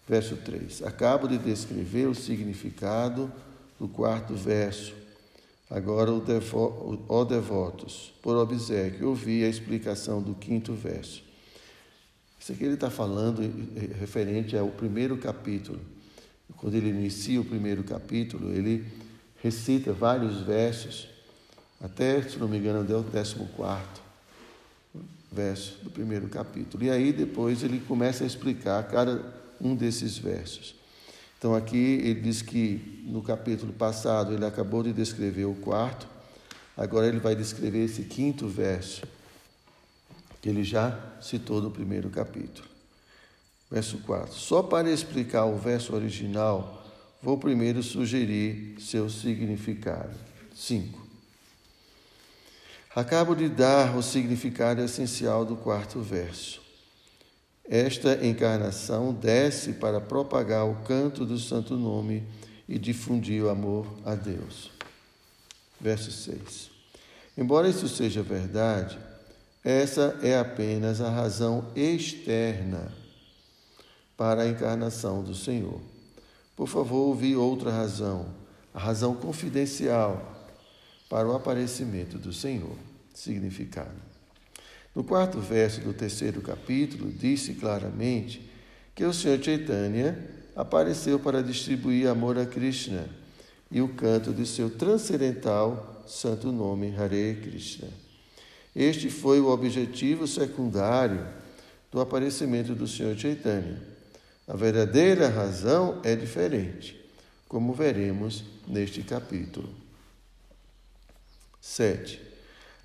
Verso 0.07 0.37
3. 0.37 0.83
Acabo 0.83 1.27
de 1.27 1.37
descrever 1.37 2.07
o 2.07 2.15
significado 2.15 3.29
do 3.77 3.89
quarto 3.89 4.33
verso. 4.33 4.93
Agora, 5.69 6.09
o 6.13 6.21
devo, 6.21 7.03
ó 7.09 7.25
devotos, 7.25 8.13
por 8.21 8.37
obsequio, 8.37 9.09
ouvi 9.09 9.43
a 9.43 9.49
explicação 9.49 10.21
do 10.21 10.33
quinto 10.33 10.71
verso. 10.71 11.21
Isso 12.39 12.53
aqui 12.53 12.63
ele 12.63 12.75
está 12.75 12.89
falando 12.89 13.41
referente 13.99 14.55
ao 14.55 14.69
primeiro 14.69 15.17
capítulo. 15.17 15.96
Quando 16.55 16.75
ele 16.75 16.89
inicia 16.89 17.41
o 17.41 17.45
primeiro 17.45 17.83
capítulo, 17.83 18.53
ele 18.53 18.85
recita 19.43 19.93
vários 19.93 20.41
versos, 20.41 21.07
até, 21.81 22.21
se 22.21 22.37
não 22.37 22.47
me 22.47 22.57
engano, 22.57 22.81
até 22.81 22.95
o 22.95 23.01
décimo 23.01 23.47
quarto 23.49 24.07
verso 25.31 25.77
do 25.83 25.89
primeiro 25.89 26.27
capítulo. 26.27 26.83
E 26.83 26.89
aí 26.89 27.11
depois 27.11 27.63
ele 27.63 27.79
começa 27.79 28.23
a 28.23 28.27
explicar 28.27 28.81
cada 28.87 29.23
um 29.61 29.75
desses 29.75 30.17
versos. 30.17 30.75
Então 31.37 31.53
aqui 31.53 31.77
ele 32.03 32.21
diz 32.21 32.41
que 32.41 33.03
no 33.05 33.21
capítulo 33.21 33.71
passado 33.71 34.33
ele 34.33 34.45
acabou 34.45 34.81
de 34.81 34.91
descrever 34.91 35.45
o 35.45 35.53
quarto, 35.53 36.07
agora 36.75 37.07
ele 37.07 37.19
vai 37.19 37.35
descrever 37.35 37.85
esse 37.85 38.03
quinto 38.03 38.47
verso, 38.47 39.03
que 40.41 40.49
ele 40.49 40.63
já 40.63 40.97
citou 41.21 41.61
no 41.61 41.69
primeiro 41.69 42.09
capítulo. 42.09 42.76
Verso 43.69 43.97
4. 43.99 44.33
Só 44.33 44.63
para 44.63 44.89
explicar 44.89 45.45
o 45.45 45.57
verso 45.57 45.93
original, 45.93 46.85
vou 47.21 47.37
primeiro 47.37 47.83
sugerir 47.83 48.75
seu 48.79 49.09
significado. 49.09 50.15
5. 50.55 51.05
Acabo 52.95 53.35
de 53.35 53.49
dar 53.49 53.95
o 53.95 54.01
significado 54.01 54.81
essencial 54.81 55.45
do 55.45 55.55
quarto 55.55 55.99
verso. 55.99 56.61
Esta 57.69 58.25
encarnação 58.25 59.13
desce 59.13 59.73
para 59.73 59.99
propagar 59.99 60.65
o 60.65 60.75
canto 60.83 61.25
do 61.25 61.37
santo 61.37 61.75
nome 61.75 62.23
e 62.67 62.79
difundir 62.79 63.43
o 63.43 63.49
amor 63.49 63.85
a 64.05 64.15
Deus. 64.15 64.71
Verso 65.79 66.09
6. 66.09 66.71
Embora 67.37 67.67
isso 67.67 67.87
seja 67.89 68.23
verdade, 68.23 68.97
essa 69.63 70.17
é 70.23 70.39
apenas 70.39 71.01
a 71.01 71.09
razão 71.09 71.65
externa 71.75 72.91
para 74.17 74.41
a 74.41 74.49
encarnação 74.49 75.23
do 75.23 75.35
Senhor. 75.35 75.79
Por 76.55 76.67
favor, 76.67 77.07
ouvi 77.09 77.35
outra 77.35 77.71
razão, 77.71 78.25
a 78.73 78.79
razão 78.79 79.13
confidencial 79.15 80.35
para 81.07 81.27
o 81.27 81.35
aparecimento 81.35 82.17
do 82.17 82.33
Senhor. 82.33 82.75
Significado. 83.13 84.07
No 84.95 85.03
quarto 85.03 85.39
verso 85.39 85.81
do 85.81 85.93
terceiro 85.93 86.41
capítulo, 86.41 87.11
disse 87.11 87.53
claramente 87.53 88.49
que 88.95 89.05
o 89.05 89.13
Senhor 89.13 89.41
Chaitanya 89.41 90.17
apareceu 90.55 91.19
para 91.19 91.43
distribuir 91.43 92.07
amor 92.07 92.37
a 92.37 92.45
Krishna 92.45 93.07
e 93.69 93.79
o 93.81 93.89
canto 93.89 94.33
de 94.33 94.45
seu 94.45 94.71
transcendental 94.71 96.03
santo 96.07 96.51
nome, 96.51 96.95
Hare 96.95 97.37
Krishna. 97.41 97.87
Este 98.75 99.09
foi 99.09 99.39
o 99.39 99.49
objetivo 99.49 100.25
secundário 100.27 101.27
do 101.91 101.99
aparecimento 101.99 102.73
do 102.73 102.87
Senhor 102.87 103.15
Chaitanya. 103.15 103.96
A 104.47 104.55
verdadeira 104.55 105.27
razão 105.27 105.99
é 106.03 106.15
diferente, 106.15 106.97
como 107.49 107.73
veremos 107.73 108.45
neste 108.65 109.03
capítulo. 109.03 109.69
7. 111.59 112.21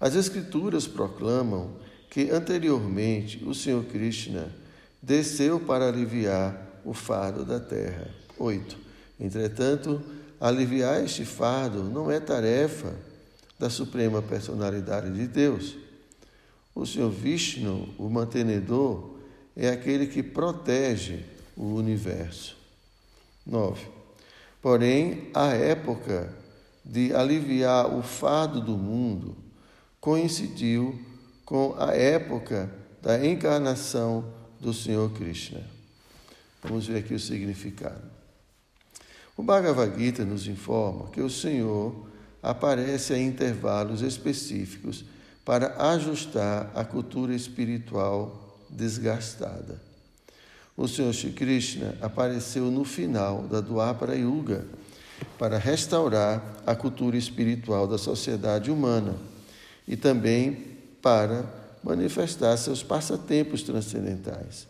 As 0.01 0.17
Escrituras 0.17 0.89
proclamam 0.89 1.77
que 2.11 2.31
anteriormente 2.31 3.45
o 3.45 3.55
Senhor 3.55 3.85
Krishna 3.85 4.53
desceu 5.01 5.61
para 5.61 5.87
aliviar 5.87 6.81
o 6.85 6.93
fardo 6.93 7.45
da 7.45 7.61
terra. 7.61 8.11
8. 8.37 8.77
Entretanto, 9.21 10.03
aliviar 10.41 11.05
este 11.05 11.25
fardo 11.25 11.85
não 11.85 12.11
é 12.11 12.19
tarefa 12.19 12.93
da 13.57 13.71
Suprema 13.71 14.21
Personalidade 14.21 15.13
de 15.13 15.29
Deus. 15.29 15.77
O 16.75 16.85
Senhor 16.85 17.11
Vishnu, 17.11 17.95
o 17.97 18.11
mantenedor, 18.11 19.13
é 19.55 19.69
aquele 19.69 20.09
que 20.09 20.25
protege 20.25 21.25
o 21.57 21.75
universo. 21.75 22.57
9. 23.47 23.87
Porém, 24.61 25.31
a 25.35 25.49
época 25.49 26.33
de 26.85 27.15
aliviar 27.15 27.93
o 27.93 28.03
fardo 28.03 28.61
do 28.61 28.77
mundo 28.77 29.37
coincidiu 30.01 31.01
com 31.45 31.75
a 31.79 31.93
época 31.95 32.73
da 33.01 33.25
encarnação 33.25 34.25
do 34.61 34.73
Senhor 34.73 35.11
Krishna. 35.13 35.61
Vamos 36.63 36.87
ver 36.87 36.99
aqui 36.99 37.15
o 37.15 37.21
significado. 37.21 38.11
O 39.37 39.43
Bhagavad 39.43 39.99
Gita 39.99 40.25
nos 40.25 40.47
informa 40.47 41.11
que 41.11 41.21
o 41.21 41.31
Senhor 41.31 42.07
aparece 42.43 43.13
a 43.13 43.19
intervalos 43.19 44.03
específicos 44.03 45.05
para 45.45 45.91
ajustar 45.93 46.71
a 46.75 46.85
cultura 46.85 47.35
espiritual 47.35 48.59
desgastada. 48.71 49.81
O 50.77 50.89
Senhor 50.89 51.13
Shri 51.13 51.33
Krishna 51.33 51.95
apareceu 52.01 52.71
no 52.71 52.85
final 52.85 53.43
da 53.43 53.61
Dwapara 53.61 54.17
Yuga 54.17 54.65
para 55.39 55.59
restaurar 55.59 56.63
a 56.67 56.75
cultura 56.75 57.17
espiritual 57.17 57.87
da 57.87 57.99
sociedade 57.99 58.71
humana 58.71 59.15
e 59.87 59.97
também 59.97 60.73
para 61.03 61.45
manifestar 61.83 62.57
seus 62.57 62.83
passatempos 62.83 63.63
transcendentais. 63.63 64.67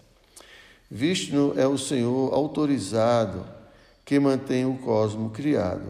Vishnu 0.90 1.54
é 1.56 1.66
o 1.66 1.78
Senhor 1.78 2.34
autorizado 2.34 3.44
que 4.04 4.18
mantém 4.18 4.64
o 4.64 4.78
cosmo 4.78 5.30
criado, 5.30 5.86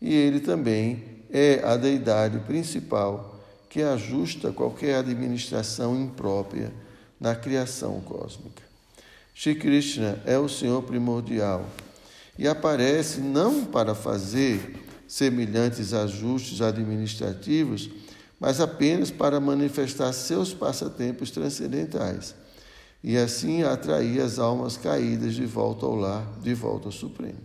e 0.00 0.14
ele 0.14 0.40
também 0.40 1.02
é 1.30 1.60
a 1.64 1.76
deidade 1.76 2.38
principal 2.40 3.40
que 3.68 3.82
ajusta 3.82 4.52
qualquer 4.52 4.96
administração 4.96 6.00
imprópria 6.00 6.72
na 7.18 7.34
criação 7.34 8.00
cósmica. 8.00 8.73
Shri 9.34 9.56
Krishna 9.56 10.22
é 10.24 10.38
o 10.38 10.48
Senhor 10.48 10.82
primordial 10.82 11.68
e 12.38 12.48
aparece 12.48 13.20
não 13.20 13.64
para 13.64 13.94
fazer 13.94 14.82
semelhantes 15.06 15.92
ajustes 15.92 16.60
administrativos 16.60 17.90
mas 18.44 18.60
apenas 18.60 19.10
para 19.10 19.40
manifestar 19.40 20.12
seus 20.12 20.52
passatempos 20.52 21.30
transcendentais 21.30 22.34
e 23.02 23.16
assim 23.16 23.62
atrair 23.62 24.20
as 24.20 24.38
almas 24.38 24.76
caídas 24.76 25.34
de 25.34 25.46
volta 25.46 25.86
ao 25.86 25.94
lar, 25.94 26.26
de 26.42 26.52
volta 26.52 26.88
ao 26.88 26.92
Supremo. 26.92 27.40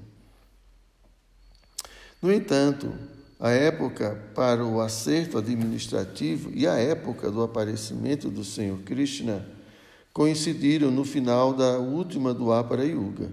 No 2.21 2.31
entanto, 2.33 2.91
a 3.39 3.49
época 3.49 4.31
para 4.35 4.65
o 4.65 4.81
acerto 4.81 5.37
administrativo 5.37 6.51
e 6.53 6.67
a 6.67 6.75
época 6.75 7.31
do 7.31 7.41
aparecimento 7.41 8.29
do 8.29 8.43
Senhor 8.43 8.79
Krishna 8.79 9.45
coincidiram 10.19 10.91
no 10.91 11.05
final 11.05 11.53
da 11.53 11.77
última 11.77 12.33
do 12.33 12.51
Apara 12.51 12.83
Yuga. 12.83 13.31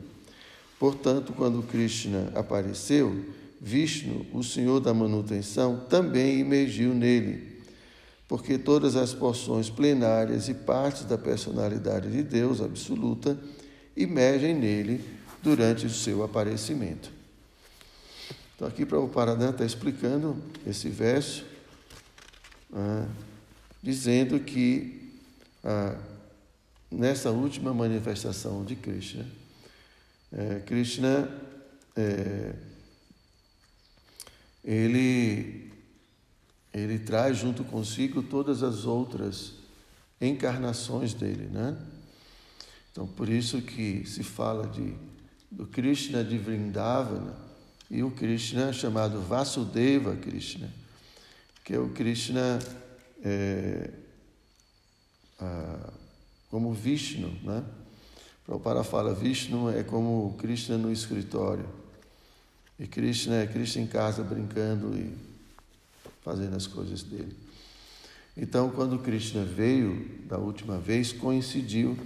Portanto, 0.79 1.33
quando 1.33 1.61
Krishna 1.65 2.31
apareceu, 2.33 3.25
Vishnu, 3.61 4.25
o 4.33 4.45
Senhor 4.45 4.79
da 4.79 4.95
manutenção, 4.95 5.85
também 5.89 6.39
emergiu 6.39 6.95
nele 6.95 7.57
porque 8.29 8.57
todas 8.57 8.95
as 8.95 9.13
porções 9.13 9.69
plenárias 9.69 10.49
e 10.49 10.55
partes 10.55 11.05
da 11.05 11.19
personalidade 11.19 12.09
de 12.09 12.23
Deus 12.23 12.61
absoluta 12.61 13.37
emergem 13.97 14.55
nele 14.55 15.05
durante 15.43 15.87
o 15.87 15.91
seu 15.91 16.23
aparecimento. 16.23 17.11
Então, 18.55 18.69
aqui 18.69 18.87
para 18.87 19.01
o 19.01 19.09
Paradã 19.09 19.51
está 19.51 19.65
explicando 19.65 20.37
esse 20.65 20.89
verso, 20.89 21.45
ah, 22.73 23.07
dizendo 23.83 24.39
que 24.39 25.11
ah, 25.65 25.97
nessa 26.91 27.31
última 27.31 27.75
manifestação 27.75 28.65
de 28.65 28.77
Krishna, 28.77 29.27
eh, 30.33 30.63
Krishna 30.67 31.29
é, 31.97 32.55
ele, 34.63 35.73
ele 36.75 36.99
traz 36.99 37.39
junto 37.39 37.65
consigo 37.65 38.23
todas 38.23 38.63
as 38.63 38.85
outras 38.85 39.55
encarnações 40.21 41.15
dele, 41.15 41.47
né? 41.47 41.77
Então, 42.91 43.07
por 43.07 43.29
isso 43.29 43.61
que 43.63 44.05
se 44.07 44.23
fala 44.23 44.67
de, 44.67 44.95
do 45.51 45.67
Krishna 45.67 46.25
de 46.25 46.39
Vrindavana 46.39 47.37
e 47.91 48.03
o 48.03 48.11
Krishna 48.11 48.73
chamado 48.73 49.21
Vasudeva 49.21 50.17
Krishna, 50.17 50.69
que 51.65 51.75
é 51.75 51.79
o 51.79 51.91
Krishna 51.91 52.59
é, 53.23 53.91
a, 55.39 55.93
como 56.51 56.73
Vishnu, 56.73 57.29
né? 57.43 57.65
Prabhupada 58.45 58.85
fala, 58.85 59.13
Vishnu 59.13 59.71
é 59.71 59.83
como 59.83 60.35
Krishna 60.39 60.79
no 60.79 60.93
escritório. 60.93 61.67
E 62.79 62.87
Krishna 62.87 63.37
é 63.37 63.47
Krishna 63.47 63.83
em 63.83 63.87
casa 63.87 64.23
brincando 64.23 64.97
e 64.97 65.13
fazendo 66.23 66.55
as 66.55 66.67
coisas 66.67 67.03
dele. 67.03 67.37
Então, 68.37 68.71
quando 68.71 68.99
Krishna 68.99 69.45
veio 69.45 70.21
da 70.27 70.39
última 70.39 70.79
vez, 70.79 71.13
coincidiu, 71.13 71.97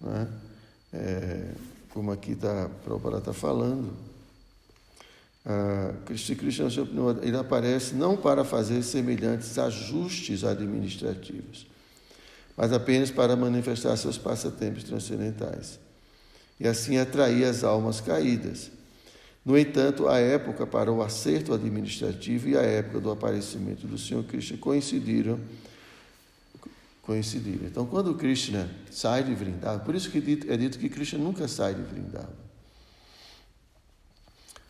né? 0.00 0.28
É, 0.92 1.52
como 1.90 2.10
aqui 2.10 2.34
tá, 2.34 2.68
Prabhupada 2.82 3.18
está 3.18 3.32
falando, 3.32 3.92
Krishna 6.04 6.34
Krishna 6.34 6.68
ele 7.22 7.36
aparece 7.36 7.94
não 7.94 8.16
para 8.16 8.44
fazer 8.44 8.82
semelhantes 8.82 9.56
ajustes 9.58 10.42
administrativos, 10.42 11.66
mas 12.56 12.72
apenas 12.72 13.10
para 13.10 13.36
manifestar 13.36 13.96
seus 13.96 14.16
passatempos 14.16 14.82
transcendentais 14.84 15.78
e 16.58 16.66
assim 16.66 16.96
atrair 16.96 17.44
as 17.44 17.62
almas 17.62 18.00
caídas. 18.00 18.70
No 19.44 19.56
entanto, 19.56 20.08
a 20.08 20.18
época 20.18 20.66
para 20.66 20.90
o 20.90 21.02
acerto 21.02 21.52
administrativo 21.52 22.48
e 22.48 22.56
a 22.56 22.62
época 22.62 22.98
do 22.98 23.10
aparecimento 23.10 23.86
do 23.86 23.96
Senhor 23.98 24.24
Krishna 24.24 24.56
coincidiram. 24.56 25.38
coincidiram. 27.02 27.66
Então, 27.66 27.86
quando 27.86 28.14
Krishna 28.14 28.68
sai 28.90 29.22
de 29.22 29.34
Vrindavan, 29.34 29.78
por 29.84 29.94
isso 29.94 30.10
que 30.10 30.18
é 30.48 30.56
dito 30.56 30.78
que 30.78 30.88
Krishna 30.88 31.18
nunca 31.18 31.46
sai 31.46 31.74
de 31.74 31.82
Vrindavan. 31.82 32.46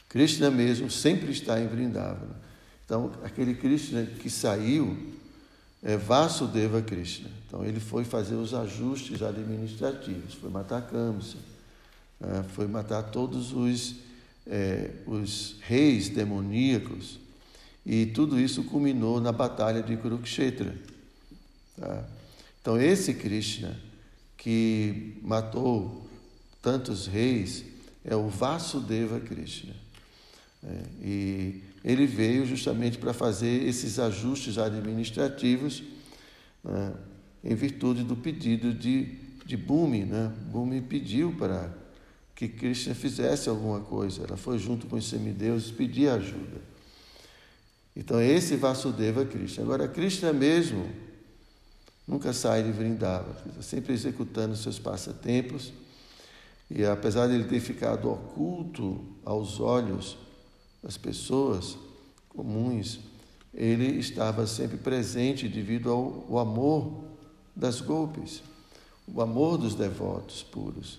Krishna 0.09 0.50
mesmo 0.50 0.90
sempre 0.90 1.31
está 1.31 1.59
em 1.59 1.66
Vrindavan. 1.66 2.37
Então, 2.85 3.12
aquele 3.25 3.55
Krishna 3.55 4.05
que 4.05 4.28
saiu 4.28 5.16
é 5.83 5.97
Vasudeva 5.97 6.83
Krishna. 6.83 7.30
Então, 7.47 7.64
ele 7.64 7.80
foi 7.80 8.04
fazer 8.04 8.35
os 8.35 8.54
ajustes 8.54 9.23
administrativos, 9.23 10.35
foi 10.35 10.50
matar 10.50 10.83
Kamsa, 10.83 11.37
né? 12.21 12.45
foi 12.54 12.66
matar 12.66 13.04
todos 13.04 13.52
os, 13.52 13.97
é, 14.47 14.90
os 15.06 15.56
reis 15.61 16.09
demoníacos, 16.09 17.18
e 17.85 18.06
tudo 18.06 18.40
isso 18.40 18.64
culminou 18.64 19.21
na 19.21 19.30
batalha 19.30 19.83
de 19.83 19.97
Kurukshetra. 19.97 20.76
Tá? 21.78 22.04
Então, 22.61 22.80
esse 22.80 23.14
Krishna 23.14 23.76
que 24.37 25.18
matou 25.23 26.04
tantos 26.61 27.06
reis 27.06 27.64
é 28.04 28.16
o 28.16 28.28
Vasudeva 28.28 29.21
Krishna. 29.21 29.75
É, 30.64 30.83
e 31.00 31.62
ele 31.87 32.05
veio 32.05 32.45
justamente 32.45 32.99
para 32.99 33.12
fazer 33.12 33.62
esses 33.64 34.00
ajustes 34.00 34.59
administrativos 34.59 35.85
né, 36.64 36.93
em 37.45 37.55
virtude 37.55 38.02
do 38.02 38.16
pedido 38.16 38.75
de, 38.75 39.05
de 39.45 39.57
Bhumi. 39.57 40.05
Né? 40.05 40.33
Bhumi 40.50 40.81
pediu 40.81 41.33
para 41.38 41.73
que 42.35 42.49
Krishna 42.49 42.93
fizesse 42.93 43.49
alguma 43.49 43.78
coisa. 43.78 44.25
Ela 44.25 44.37
foi 44.37 44.59
junto 44.59 44.88
com 44.88 44.97
os 44.97 45.09
semideuses 45.09 45.71
pedir 45.71 46.09
ajuda. 46.09 46.61
Então, 47.95 48.21
esse 48.21 48.57
Vasudeva 48.57 49.25
Krishna. 49.25 49.62
Agora, 49.62 49.87
Krishna 49.87 50.32
mesmo 50.32 50.91
nunca 52.06 52.32
sai 52.32 52.65
de 52.65 52.73
Vrindavan, 52.73 53.32
sempre 53.63 53.95
executando 53.95 54.56
seus 54.56 54.80
passatempos. 54.80 55.73
E 56.69 56.84
apesar 56.84 57.28
de 57.28 57.34
ele 57.34 57.45
ter 57.45 57.61
ficado 57.61 58.11
oculto 58.11 59.06
aos 59.25 59.61
olhos 59.61 60.25
das 60.82 60.97
pessoas 60.97 61.76
comuns, 62.28 63.00
ele 63.52 63.99
estava 63.99 64.47
sempre 64.47 64.76
presente 64.76 65.49
devido 65.49 65.91
ao, 65.91 66.26
ao 66.28 66.39
amor 66.39 67.04
das 67.54 67.80
golpes, 67.80 68.43
o 69.06 69.21
amor 69.23 69.56
dos 69.56 69.75
devotos 69.75 70.43
puros. 70.43 70.99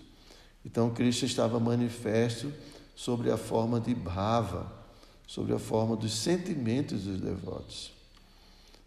Então, 0.66 0.90
Cristo 0.90 1.26
estava 1.26 1.60
manifesto 1.60 2.52
sobre 2.96 3.32
a 3.32 3.38
forma 3.38 3.80
de 3.80 3.94
bhava, 3.94 4.72
sobre 5.28 5.54
a 5.54 5.60
forma 5.60 5.96
dos 5.96 6.14
sentimentos 6.14 7.04
dos 7.04 7.22
devotos. 7.22 7.92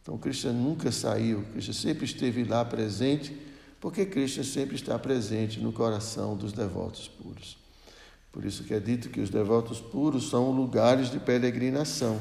Então, 0.03 0.19
Cristo 0.19 0.53
nunca 0.53 0.91
saiu, 0.91 1.45
Cristo 1.53 1.73
sempre 1.73 2.05
esteve 2.05 2.43
lá 2.45 2.65
presente, 2.65 3.37
porque 3.81 4.05
Cristo 4.05 4.43
sempre 4.43 4.75
está 4.75 4.99
presente 4.99 5.61
no 5.61 5.73
coração 5.73 6.37
dos 6.37 6.53
devotos 6.53 7.07
puros. 7.07 7.57
Por 8.33 8.45
isso 8.45 8.65
que 8.65 8.73
é 8.73 8.81
dito 8.81 9.11
que 9.11 9.21
os 9.21 9.31
devotos 9.31 9.81
puros 9.81 10.31
são 10.31 10.51
lugares 10.51 11.11
de 11.11 11.19
peregrinação. 11.19 12.21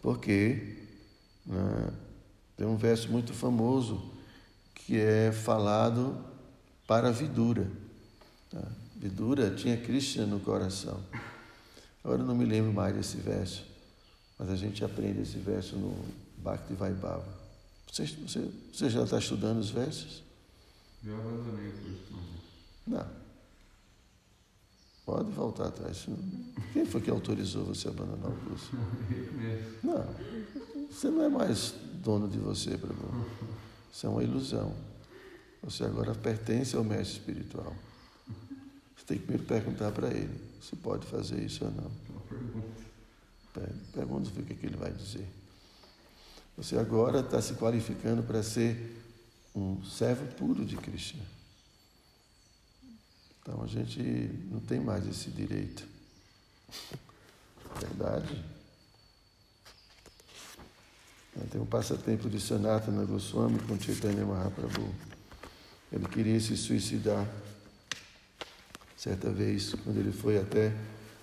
Porque 0.00 0.78
né, 1.44 1.92
tem 2.56 2.66
um 2.66 2.76
verso 2.76 3.10
muito 3.10 3.32
famoso 3.34 4.10
que 4.74 4.98
é 4.98 5.30
falado 5.30 6.16
para 6.86 7.10
Vidura. 7.10 7.70
Tá? 8.50 8.62
Vidura 8.96 9.50
tinha 9.50 9.76
Krishna 9.76 10.24
no 10.26 10.40
coração. 10.40 11.00
Agora 12.02 12.22
eu 12.22 12.26
não 12.26 12.34
me 12.34 12.46
lembro 12.46 12.72
mais 12.72 12.94
desse 12.94 13.18
verso, 13.18 13.64
mas 14.38 14.48
a 14.48 14.56
gente 14.56 14.82
aprende 14.84 15.20
esse 15.20 15.38
verso 15.38 15.76
no 15.76 15.94
Bhakti 16.38 16.72
Vaibhava. 16.72 17.28
Você, 17.90 18.06
você, 18.06 18.50
você 18.72 18.88
já 18.88 19.02
está 19.04 19.18
estudando 19.18 19.58
os 19.58 19.70
versos? 19.70 20.22
Não. 22.86 23.06
Pode 25.04 25.30
voltar 25.32 25.68
atrás. 25.68 26.06
Quem 26.72 26.84
foi 26.84 27.00
que 27.00 27.10
autorizou 27.10 27.64
você 27.64 27.88
a 27.88 27.90
abandonar 27.90 28.30
o 28.30 28.36
curso? 28.36 28.70
Não, 29.82 30.06
você 30.90 31.08
não 31.08 31.24
é 31.24 31.28
mais 31.28 31.74
dono 32.02 32.28
de 32.28 32.38
você, 32.38 32.76
Prabhu. 32.76 33.26
Isso 33.92 34.06
é 34.06 34.10
uma 34.10 34.22
ilusão. 34.22 34.74
Você 35.62 35.84
agora 35.84 36.14
pertence 36.14 36.76
ao 36.76 36.84
mestre 36.84 37.18
espiritual. 37.18 37.74
Você 38.96 39.06
tem 39.06 39.18
que 39.18 39.24
primeiro 39.24 39.46
perguntar 39.46 39.92
para 39.92 40.08
ele 40.08 40.40
se 40.60 40.76
pode 40.76 41.06
fazer 41.06 41.42
isso 41.42 41.64
ou 41.64 41.70
não. 41.70 41.90
Pergunta 43.92 44.28
o 44.28 44.44
que, 44.44 44.54
que 44.54 44.66
ele 44.66 44.76
vai 44.76 44.92
dizer. 44.92 45.26
Você 46.56 46.76
agora 46.76 47.20
está 47.20 47.40
se 47.40 47.54
qualificando 47.54 48.22
para 48.22 48.42
ser 48.42 49.02
um 49.54 49.82
servo 49.84 50.26
puro 50.34 50.64
de 50.64 50.76
Krishna. 50.76 51.22
Então 53.42 53.62
a 53.62 53.66
gente 53.66 54.00
não 54.50 54.60
tem 54.60 54.80
mais 54.80 55.06
esse 55.06 55.30
direito. 55.30 55.84
Verdade? 57.80 58.44
Tem 61.50 61.60
um 61.60 61.66
passatempo 61.66 62.28
de 62.28 62.40
Sanatana 62.40 63.04
Goswami 63.04 63.58
com 63.60 63.78
Chaitanya 63.80 64.24
Mahaprabhu. 64.24 64.94
Ele 65.92 66.06
queria 66.06 66.38
se 66.38 66.56
suicidar. 66.56 67.26
Certa 68.96 69.30
vez, 69.30 69.74
quando 69.82 69.98
ele 69.98 70.12
foi 70.12 70.38
até 70.38 70.72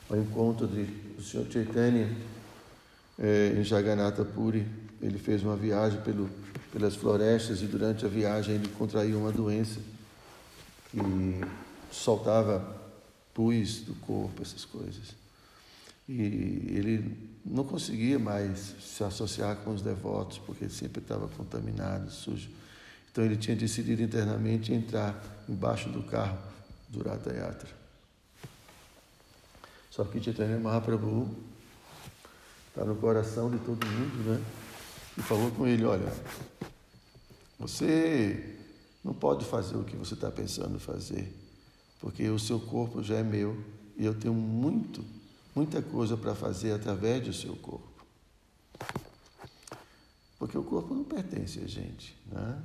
ao 0.10 0.18
encontro 0.18 0.68
de, 0.68 0.86
do 0.86 1.22
Sr. 1.22 1.52
Chaitanya 1.52 2.10
é, 3.20 3.54
em 3.58 3.64
Jagannatha 3.64 4.26
Puri, 4.26 4.68
ele 5.02 5.20
fez 5.20 5.44
uma 5.44 5.56
viagem 5.56 6.02
pelo, 6.02 6.30
pelas 6.72 6.96
florestas 6.96 7.62
e 7.62 7.68
durante 7.68 8.06
a 8.06 8.10
viagem 8.10 8.56
ele 8.56 8.68
contraiu 8.70 9.20
uma 9.20 9.32
doença. 9.32 9.80
E 10.94 11.42
soltava 11.92 12.76
pus 13.34 13.82
do 13.82 13.94
corpo, 13.96 14.42
essas 14.42 14.66
coisas. 14.66 15.16
E 16.10 16.22
ele 16.22 17.18
não 17.46 17.64
conseguia 17.64 18.18
mais 18.18 18.76
se 18.80 19.04
associar 19.04 19.58
com 19.58 19.74
os 19.74 19.82
devotos, 19.82 20.38
porque 20.38 20.66
ele 20.66 20.74
sempre 20.74 21.02
estava 21.02 21.28
contaminado, 21.28 22.10
sujo. 22.10 22.50
Então 23.12 23.24
ele 23.24 23.36
tinha 23.36 23.56
decidido 23.56 24.02
internamente 24.02 24.74
entrar 24.74 25.22
embaixo 25.50 25.90
do 25.90 26.04
carro 26.04 26.38
do 26.90 27.04
Ratha 27.04 27.34
Yatra. 27.34 27.70
Só 29.92 30.04
que 30.04 30.22
Chaitanya 30.22 30.60
Mahaprabhu 30.60 31.36
está 32.70 32.86
no 32.86 32.96
coração 32.96 33.50
de 33.50 33.58
todo 33.60 33.86
mundo, 33.86 34.30
né? 34.30 34.46
E 35.18 35.22
falou 35.22 35.50
com 35.52 35.68
ele, 35.68 35.84
olha, 35.84 36.14
você 37.60 38.56
não 39.04 39.14
pode 39.14 39.46
fazer 39.46 39.76
o 39.76 39.84
que 39.84 39.96
você 39.96 40.14
está 40.14 40.30
pensando 40.30 40.80
fazer 40.80 41.34
porque 42.00 42.28
o 42.30 42.40
seu 42.40 42.60
corpo 42.60 43.04
já 43.04 43.16
é 43.16 43.24
meu 43.24 43.58
e 43.98 44.06
eu 44.06 44.14
tenho 44.14 44.34
muito, 44.34 45.04
muita 45.56 45.82
coisa 45.82 46.16
para 46.16 46.36
fazer 46.36 46.72
através 46.72 47.24
do 47.26 47.34
seu 47.34 47.56
corpo. 47.56 48.06
Porque 50.38 50.58
o 50.58 50.64
corpo 50.64 50.94
não 50.94 51.04
pertence 51.04 51.60
a 51.60 51.68
gente, 51.68 52.16
né? 52.32 52.62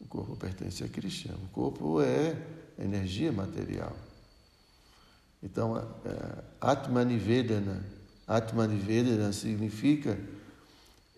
O 0.00 0.06
corpo 0.06 0.34
pertence 0.34 0.82
a 0.82 0.88
Cristo. 0.88 1.28
O 1.44 1.48
corpo 1.48 2.00
é 2.00 2.34
energia 2.78 3.30
material. 3.30 3.94
Então, 5.42 5.74
uh, 5.74 6.44
Atmanivedana, 6.60 7.84
Atmanivedana 8.26 9.32
significa 9.32 10.18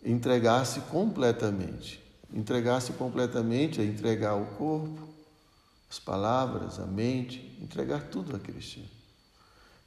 entregar-se 0.04 0.80
completamente. 0.80 2.02
Entregar-se 2.34 2.92
completamente 2.94 3.80
é 3.80 3.84
entregar 3.84 4.34
o 4.34 4.46
corpo, 4.56 5.11
as 5.92 5.98
palavras, 5.98 6.80
a 6.80 6.86
mente, 6.86 7.54
entregar 7.60 8.08
tudo 8.08 8.34
a 8.34 8.38
Cristo. 8.38 8.80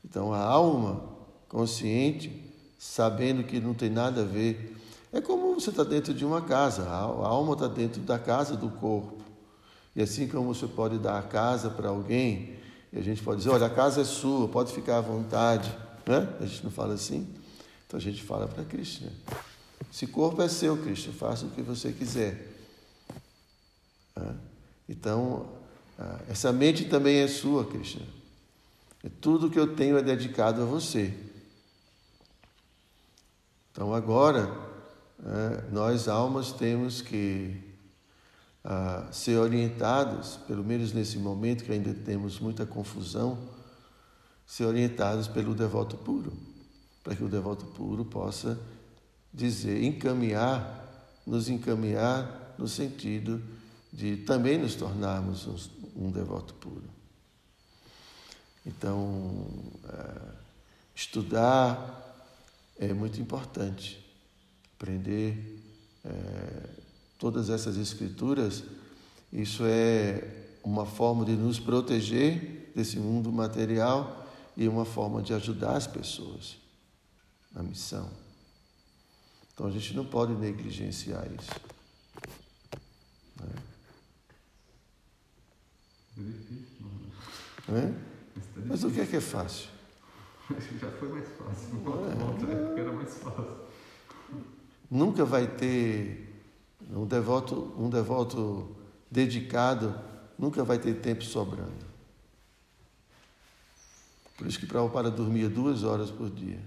Então, 0.04 0.32
a 0.32 0.40
alma 0.40 1.04
consciente, 1.50 2.48
sabendo 2.78 3.44
que 3.44 3.60
não 3.60 3.74
tem 3.74 3.90
nada 3.90 4.22
a 4.22 4.24
ver, 4.24 4.78
é 5.12 5.20
como 5.20 5.60
você 5.60 5.72
está 5.72 5.84
dentro 5.84 6.14
de 6.14 6.24
uma 6.24 6.44
casa, 6.44 6.84
a 6.84 7.00
alma 7.00 7.54
está 7.54 7.68
dentro 7.68 8.04
da 8.04 8.20
casa 8.20 8.56
do 8.56 8.70
corpo. 8.70 9.18
E 9.96 10.02
assim 10.04 10.28
como 10.28 10.54
você 10.54 10.68
pode 10.68 11.00
dar 11.00 11.18
a 11.18 11.24
casa 11.24 11.72
para 11.72 11.90
alguém, 11.90 12.56
e 12.94 13.00
a 13.00 13.02
gente 13.02 13.24
pode 13.24 13.40
dizer: 13.40 13.50
olha, 13.50 13.66
a 13.66 13.70
casa 13.72 14.02
é 14.02 14.06
sua, 14.06 14.48
pode 14.48 14.72
ficar 14.74 15.00
à 15.00 15.02
vontade. 15.02 15.76
Né? 16.06 16.36
A 16.40 16.46
gente 16.46 16.64
não 16.64 16.70
fala 16.70 16.94
assim. 16.94 17.28
Então 17.88 17.98
a 17.98 18.02
gente 18.02 18.22
fala 18.22 18.48
para 18.48 18.64
Cristo. 18.64 19.06
Né? 19.06 19.12
Esse 19.92 20.06
corpo 20.06 20.40
é 20.40 20.48
seu, 20.48 20.78
Cristo, 20.78 21.12
faça 21.14 21.48
o 21.48 21.50
que 21.50 21.64
você 21.64 21.92
quiser. 21.92 22.54
Então, 24.88 25.55
essa 26.28 26.52
mente 26.52 26.86
também 26.86 27.18
é 27.18 27.28
sua, 27.28 27.66
Cristo. 27.66 28.02
Tudo 29.22 29.50
que 29.50 29.60
eu 29.60 29.76
tenho 29.76 29.98
é 29.98 30.02
dedicado 30.02 30.62
a 30.62 30.66
você. 30.66 31.14
Então, 33.72 33.94
agora, 33.94 34.52
nós 35.72 36.08
almas 36.08 36.52
temos 36.52 37.02
que 37.02 37.62
ser 39.12 39.38
orientados, 39.38 40.38
pelo 40.48 40.64
menos 40.64 40.92
nesse 40.92 41.18
momento 41.18 41.64
que 41.64 41.72
ainda 41.72 41.94
temos 41.94 42.40
muita 42.40 42.66
confusão, 42.66 43.38
ser 44.46 44.66
orientados 44.66 45.28
pelo 45.28 45.54
devoto 45.54 45.98
puro, 45.98 46.34
para 47.04 47.16
que 47.16 47.24
o 47.24 47.30
devoto 47.30 47.66
puro 47.68 48.06
possa 48.06 48.60
dizer, 49.34 49.84
encaminhar, 49.84 51.22
nos 51.26 51.50
encaminhar 51.50 52.56
no 52.58 52.68
sentido 52.68 53.42
de 53.96 54.18
também 54.18 54.58
nos 54.58 54.76
tornarmos 54.76 55.48
um, 55.48 56.08
um 56.08 56.12
devoto 56.12 56.54
puro. 56.56 56.84
Então, 58.66 59.48
é, 59.88 60.22
estudar 60.94 62.04
é 62.78 62.94
muito 62.94 63.22
importante, 63.22 64.04
aprender 64.76 65.64
é, 66.04 66.70
todas 67.18 67.50
essas 67.50 67.78
escrituras, 67.78 68.64
isso 69.32 69.64
é 69.66 70.46
uma 70.62 70.86
forma 70.86 71.24
de 71.24 71.32
nos 71.32 71.58
proteger 71.58 72.74
desse 72.76 73.00
mundo 73.00 73.32
material 73.32 74.28
e 74.58 74.68
uma 74.68 74.84
forma 74.84 75.22
de 75.22 75.34
ajudar 75.34 75.78
as 75.78 75.88
pessoas 75.88 76.58
na 77.54 77.64
missão. 77.64 78.10
Então 79.54 79.68
a 79.68 79.72
gente 79.72 79.94
não 79.94 80.04
pode 80.04 80.34
negligenciar 80.34 81.26
isso. 81.32 81.75
É 86.18 86.22
difícil, 86.22 86.86
É? 87.70 87.94
Mas 88.66 88.84
o 88.84 88.92
que 88.92 89.02
é 89.02 89.06
que 89.06 89.16
é 89.18 89.22
fácil? 89.22 89.70
Já 90.80 90.92
foi 90.92 91.10
mais 91.10 91.28
fácil. 91.30 91.78
Uma 91.80 92.32
outra 92.32 92.52
época 92.52 92.80
era 92.80 92.94
mais 92.94 93.14
fácil. 93.18 93.58
Nunca 94.90 95.26
vai 95.26 95.48
ter 95.48 96.34
um 96.92 97.06
devoto, 97.06 97.74
um 97.78 97.90
devoto 97.90 98.76
dedicado, 99.10 100.00
nunca 100.38 100.64
vai 100.64 100.78
ter 100.78 100.94
tempo 101.02 101.24
sobrando. 101.24 101.86
Por 104.38 104.48
isso 104.48 104.60
que 104.60 104.66
Prabhupada 104.66 105.10
dormia 105.10 105.50
duas 105.50 105.84
horas 105.84 106.12
por 106.12 106.30
dia. 106.30 106.60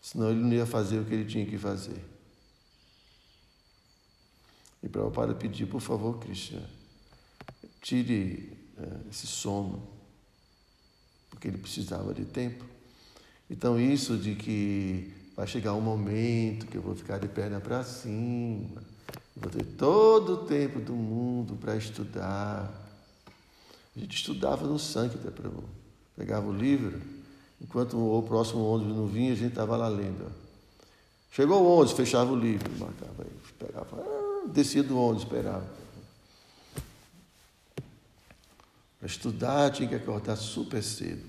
Senão 0.00 0.30
ele 0.30 0.40
não 0.40 0.52
ia 0.52 0.66
fazer 0.66 0.98
o 0.98 1.04
que 1.04 1.12
ele 1.14 1.24
tinha 1.24 1.44
que 1.44 1.58
fazer. 1.58 2.02
E 4.82 4.88
Prabhupada 4.88 5.34
pediu, 5.34 5.66
por 5.66 5.80
favor, 5.80 6.18
Krishna, 6.18 6.68
tire 7.82 8.56
uh, 8.78 9.10
esse 9.10 9.26
sono, 9.26 9.82
porque 11.28 11.48
ele 11.48 11.58
precisava 11.58 12.14
de 12.14 12.24
tempo. 12.24 12.64
Então, 13.50 13.78
isso 13.78 14.16
de 14.16 14.34
que 14.34 15.12
vai 15.36 15.46
chegar 15.46 15.74
um 15.74 15.80
momento 15.80 16.66
que 16.66 16.76
eu 16.76 16.82
vou 16.82 16.94
ficar 16.94 17.18
de 17.18 17.28
perna 17.28 17.60
para 17.60 17.84
cima, 17.84 18.82
vou 19.36 19.50
ter 19.50 19.64
todo 19.76 20.34
o 20.34 20.46
tempo 20.46 20.80
do 20.80 20.94
mundo 20.94 21.56
para 21.56 21.76
estudar. 21.76 22.72
A 23.94 24.00
gente 24.00 24.16
estudava 24.16 24.66
no 24.66 24.78
sangue, 24.78 25.16
até 25.16 25.30
para 25.30 25.50
pegava 26.16 26.48
o 26.48 26.56
livro, 26.56 27.00
Enquanto 27.62 27.96
o 27.96 28.22
próximo 28.22 28.64
ônibus 28.64 28.96
não 28.96 29.06
vinha, 29.06 29.32
a 29.32 29.36
gente 29.36 29.50
estava 29.50 29.76
lá 29.76 29.86
lendo. 29.86 30.30
Chegou 31.30 31.62
o 31.62 31.76
ônibus, 31.76 31.92
fechava 31.92 32.32
o 32.32 32.36
livro, 32.36 32.70
marcava, 32.78 33.24
pegava, 33.58 33.96
ah, 33.96 34.48
descia 34.48 34.82
do 34.82 34.98
ônibus, 34.98 35.22
esperava. 35.22 35.64
Para 39.02 39.08
estudar 39.08 39.72
tinha 39.72 39.88
que 39.88 39.96
acordar 39.96 40.36
super 40.36 40.80
cedo. 40.80 41.28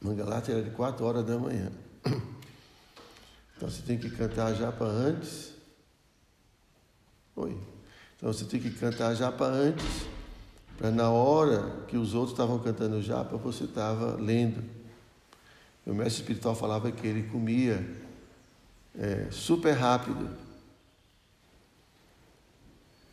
Mangalata 0.00 0.50
era 0.52 0.62
de 0.62 0.70
4 0.70 1.04
horas 1.04 1.22
da 1.22 1.38
manhã. 1.38 1.70
Então 3.54 3.70
você 3.70 3.82
tem 3.82 3.96
que 3.96 4.10
cantar 4.10 4.54
já 4.54 4.72
para 4.72 4.86
antes. 4.86 5.52
Oi. 7.36 7.56
Então 8.16 8.32
você 8.32 8.44
tem 8.44 8.58
que 8.58 8.70
cantar 8.70 9.14
já 9.14 9.30
para 9.30 9.46
antes, 9.54 9.84
para 10.76 10.90
na 10.90 11.10
hora 11.10 11.84
que 11.86 11.96
os 11.96 12.12
outros 12.12 12.32
estavam 12.32 12.58
cantando 12.58 13.00
japa, 13.00 13.36
você 13.36 13.62
estava 13.62 14.16
lendo. 14.16 14.64
Meu 15.86 15.94
mestre 15.94 16.22
espiritual 16.22 16.56
falava 16.56 16.90
que 16.90 17.06
ele 17.06 17.28
comia 17.28 17.88
é, 18.98 19.28
super 19.30 19.74
rápido. 19.74 20.28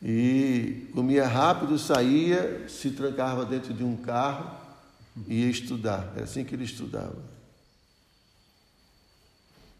E 0.01 0.89
comia 0.93 1.27
rápido, 1.27 1.77
saía, 1.77 2.67
se 2.69 2.91
trancava 2.91 3.45
dentro 3.45 3.73
de 3.73 3.83
um 3.83 3.97
carro 3.97 4.49
e 5.27 5.41
ia 5.43 5.49
estudar. 5.49 6.13
Era 6.15 6.23
assim 6.23 6.45
que 6.45 6.55
ele 6.55 6.63
estudava. 6.63 7.17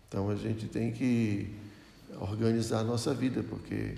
Então 0.08 0.30
a 0.30 0.36
gente 0.36 0.68
tem 0.68 0.92
que 0.92 1.56
organizar 2.20 2.80
a 2.80 2.84
nossa 2.84 3.14
vida, 3.14 3.44
porque 3.44 3.98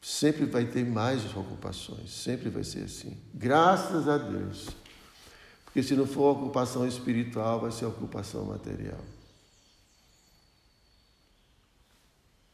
sempre 0.00 0.46
vai 0.46 0.64
ter 0.64 0.86
mais 0.86 1.24
ocupações, 1.36 2.10
sempre 2.10 2.48
vai 2.48 2.64
ser 2.64 2.84
assim. 2.84 3.16
Graças 3.34 4.08
a 4.08 4.16
Deus. 4.16 4.68
Porque 5.64 5.82
se 5.82 5.94
não 5.94 6.06
for 6.06 6.30
ocupação 6.30 6.86
espiritual, 6.86 7.60
vai 7.60 7.72
ser 7.72 7.84
ocupação 7.84 8.46
material. 8.46 9.04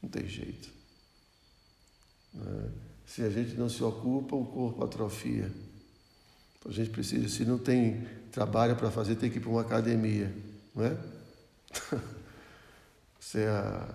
Não 0.02 0.08
tem 0.08 0.26
jeito. 0.26 0.81
Se 3.06 3.22
a 3.22 3.30
gente 3.30 3.54
não 3.54 3.68
se 3.68 3.82
ocupa, 3.82 4.34
o 4.34 4.44
corpo 4.46 4.84
atrofia. 4.84 5.50
A 6.66 6.70
gente 6.70 6.90
precisa, 6.90 7.28
se 7.28 7.44
não 7.44 7.58
tem 7.58 8.06
trabalho 8.30 8.76
para 8.76 8.90
fazer, 8.90 9.16
tem 9.16 9.30
que 9.30 9.38
ir 9.38 9.40
para 9.40 9.50
uma 9.50 9.60
academia. 9.62 10.32
Não 10.74 10.84
é? 10.84 10.96
Isso 13.20 13.38
é 13.38 13.48
a, 13.48 13.94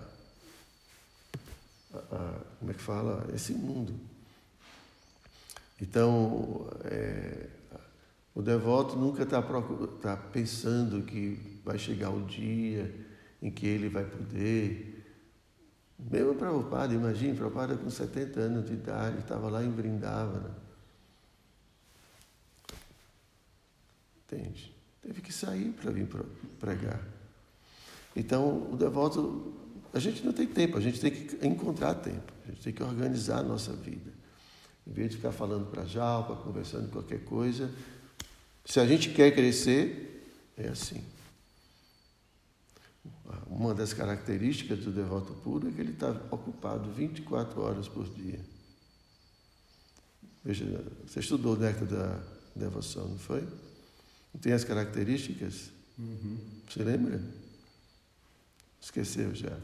a, 1.94 1.98
a, 1.98 2.40
Como 2.58 2.70
é 2.70 2.74
que 2.74 2.80
fala? 2.80 3.26
Esse 3.34 3.52
mundo. 3.52 3.94
Então, 5.80 6.68
é, 6.84 7.46
o 8.34 8.42
devoto 8.42 8.96
nunca 8.96 9.22
está 9.22 9.42
tá 10.00 10.16
pensando 10.16 11.02
que 11.02 11.60
vai 11.64 11.78
chegar 11.78 12.10
o 12.10 12.24
dia 12.24 12.94
em 13.42 13.50
que 13.50 13.66
ele 13.66 13.88
vai 13.88 14.04
poder. 14.04 14.97
Mesmo 15.98 16.34
Prabhupada, 16.34 16.94
imagine, 16.94 17.36
Prabhupada 17.36 17.76
com 17.76 17.90
70 17.90 18.40
anos 18.40 18.66
de 18.66 18.74
idade, 18.74 19.18
estava 19.18 19.48
lá 19.48 19.64
em 19.64 19.70
Brindavana. 19.70 20.56
Entende? 24.24 24.72
Teve 25.02 25.20
que 25.20 25.32
sair 25.32 25.70
para 25.72 25.90
vir 25.90 26.08
pregar. 26.60 27.00
Então, 28.14 28.70
o 28.70 28.76
devoto, 28.76 29.54
a 29.92 29.98
gente 29.98 30.24
não 30.24 30.32
tem 30.32 30.46
tempo, 30.46 30.76
a 30.76 30.80
gente 30.80 31.00
tem 31.00 31.10
que 31.10 31.46
encontrar 31.46 31.94
tempo, 31.94 32.32
a 32.44 32.50
gente 32.50 32.62
tem 32.62 32.72
que 32.72 32.82
organizar 32.82 33.38
a 33.38 33.42
nossa 33.42 33.72
vida. 33.72 34.12
Em 34.86 34.92
vez 34.92 35.10
de 35.10 35.16
ficar 35.16 35.32
falando 35.32 35.66
para 35.70 35.84
Jalpa, 35.84 36.36
conversando 36.36 36.90
qualquer 36.90 37.24
coisa, 37.24 37.70
se 38.64 38.78
a 38.78 38.86
gente 38.86 39.10
quer 39.10 39.34
crescer, 39.34 40.30
é 40.56 40.68
assim. 40.68 41.02
Uma 43.48 43.74
das 43.74 43.92
características 43.92 44.80
do 44.80 44.90
devoto 44.90 45.34
puro 45.34 45.68
é 45.68 45.72
que 45.72 45.80
ele 45.80 45.92
está 45.92 46.10
ocupado 46.30 46.90
24 46.92 47.60
horas 47.60 47.88
por 47.88 48.08
dia. 48.08 48.40
Veja, 50.44 50.64
você 51.06 51.20
estudou 51.20 51.54
o 51.54 51.58
néctar 51.58 51.86
da 51.86 52.20
devoção, 52.54 53.06
não 53.08 53.18
foi? 53.18 53.42
Não 54.32 54.40
tem 54.40 54.52
as 54.52 54.64
características? 54.64 55.70
Uhum. 55.98 56.38
Você 56.68 56.82
lembra? 56.82 57.20
Esqueceu 58.80 59.34
já. 59.34 59.58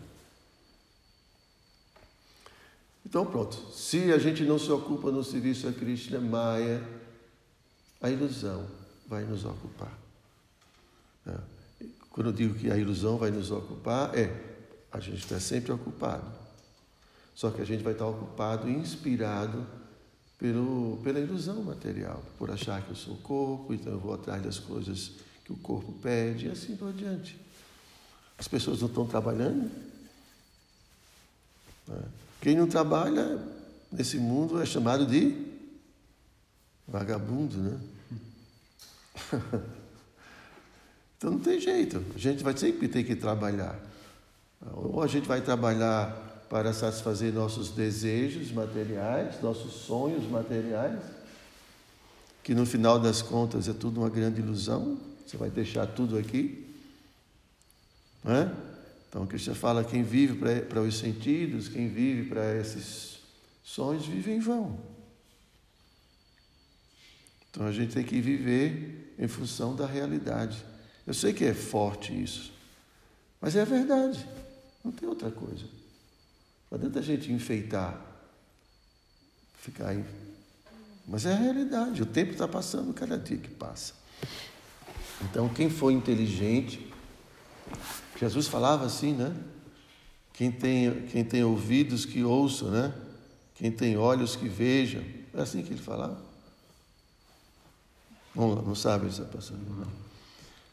Então 3.06 3.24
pronto. 3.24 3.72
Se 3.72 4.12
a 4.12 4.18
gente 4.18 4.42
não 4.44 4.58
se 4.58 4.70
ocupa 4.70 5.10
no 5.10 5.22
serviço 5.22 5.68
a 5.68 5.72
Krishna, 5.72 6.20
Maya, 6.20 6.82
a 8.00 8.10
ilusão 8.10 8.66
vai 9.06 9.24
nos 9.24 9.44
ocupar. 9.44 9.96
É. 11.26 11.53
Quando 12.14 12.28
eu 12.28 12.32
digo 12.32 12.54
que 12.54 12.70
a 12.70 12.76
ilusão 12.76 13.16
vai 13.16 13.32
nos 13.32 13.50
ocupar, 13.50 14.16
é 14.16 14.32
a 14.92 15.00
gente 15.00 15.18
está 15.18 15.40
sempre 15.40 15.72
ocupado. 15.72 16.24
Só 17.34 17.50
que 17.50 17.60
a 17.60 17.64
gente 17.64 17.82
vai 17.82 17.92
estar 17.92 18.06
ocupado 18.06 18.70
inspirado 18.70 19.66
pelo, 20.38 21.00
pela 21.02 21.18
ilusão 21.18 21.60
material, 21.64 22.22
por 22.38 22.52
achar 22.52 22.80
que 22.82 22.90
eu 22.90 22.94
sou 22.94 23.14
o 23.14 23.18
corpo, 23.18 23.74
então 23.74 23.92
eu 23.92 23.98
vou 23.98 24.14
atrás 24.14 24.40
das 24.40 24.60
coisas 24.60 25.10
que 25.44 25.52
o 25.52 25.56
corpo 25.56 25.90
pede 25.94 26.46
e 26.46 26.50
assim 26.52 26.76
por 26.76 26.92
diante. 26.92 27.36
As 28.38 28.46
pessoas 28.46 28.80
não 28.80 28.86
estão 28.86 29.08
trabalhando. 29.08 29.68
Né? 31.88 32.02
Quem 32.40 32.54
não 32.54 32.68
trabalha 32.68 33.44
nesse 33.90 34.18
mundo 34.18 34.62
é 34.62 34.66
chamado 34.66 35.04
de 35.04 35.52
vagabundo, 36.86 37.56
né? 37.56 37.80
então 41.24 41.32
não 41.32 41.40
tem 41.40 41.58
jeito, 41.58 42.04
a 42.14 42.18
gente 42.18 42.44
vai 42.44 42.54
sempre 42.54 42.86
ter 42.86 43.02
que 43.02 43.16
trabalhar. 43.16 43.80
Ou 44.74 45.02
a 45.02 45.06
gente 45.06 45.26
vai 45.26 45.40
trabalhar 45.40 46.44
para 46.50 46.70
satisfazer 46.74 47.32
nossos 47.32 47.70
desejos 47.70 48.52
materiais, 48.52 49.40
nossos 49.40 49.72
sonhos 49.72 50.30
materiais, 50.30 51.00
que 52.42 52.54
no 52.54 52.66
final 52.66 52.98
das 52.98 53.22
contas 53.22 53.68
é 53.68 53.72
tudo 53.72 54.00
uma 54.00 54.10
grande 54.10 54.42
ilusão, 54.42 54.98
você 55.26 55.38
vai 55.38 55.48
deixar 55.48 55.86
tudo 55.86 56.18
aqui. 56.18 56.70
Né? 58.22 58.54
Então, 59.08 59.22
o 59.22 59.26
Cristo 59.26 59.54
fala: 59.54 59.82
quem 59.82 60.02
vive 60.02 60.60
para 60.60 60.82
os 60.82 60.98
sentidos, 60.98 61.68
quem 61.68 61.88
vive 61.88 62.28
para 62.28 62.54
esses 62.54 63.18
sonhos, 63.62 64.04
vive 64.04 64.30
em 64.30 64.40
vão. 64.40 64.78
Então, 67.50 67.66
a 67.66 67.72
gente 67.72 67.94
tem 67.94 68.04
que 68.04 68.20
viver 68.20 69.14
em 69.18 69.26
função 69.26 69.74
da 69.74 69.86
realidade. 69.86 70.73
Eu 71.06 71.14
sei 71.14 71.32
que 71.32 71.44
é 71.44 71.54
forte 71.54 72.12
isso, 72.12 72.52
mas 73.40 73.56
é 73.56 73.64
verdade, 73.64 74.26
não 74.82 74.90
tem 74.90 75.08
outra 75.08 75.30
coisa. 75.30 75.64
Não 76.70 76.78
adianta 76.78 76.98
a 76.98 77.02
gente 77.02 77.30
enfeitar, 77.32 78.00
ficar 79.58 79.88
aí. 79.88 80.04
Mas 81.06 81.26
é 81.26 81.32
a 81.32 81.36
realidade, 81.36 82.02
o 82.02 82.06
tempo 82.06 82.32
está 82.32 82.48
passando 82.48 82.92
cada 82.94 83.18
dia 83.18 83.36
que 83.36 83.50
passa. 83.50 83.92
Então, 85.22 85.48
quem 85.48 85.70
for 85.70 85.90
inteligente, 85.90 86.90
Jesus 88.18 88.46
falava 88.46 88.86
assim, 88.86 89.12
né? 89.12 89.34
Quem 90.32 90.50
tem, 90.50 91.06
quem 91.06 91.24
tem 91.24 91.44
ouvidos 91.44 92.04
que 92.04 92.24
ouçam, 92.24 92.70
né? 92.70 92.92
Quem 93.54 93.70
tem 93.70 93.96
olhos 93.96 94.34
que 94.34 94.48
vejam. 94.48 95.04
É 95.32 95.42
assim 95.42 95.62
que 95.62 95.72
ele 95.72 95.82
falava. 95.82 96.20
Não, 98.34 98.56
não 98.56 98.74
sabe 98.74 99.06
essa 99.06 99.24
passagem, 99.24 99.62
não. 99.68 100.04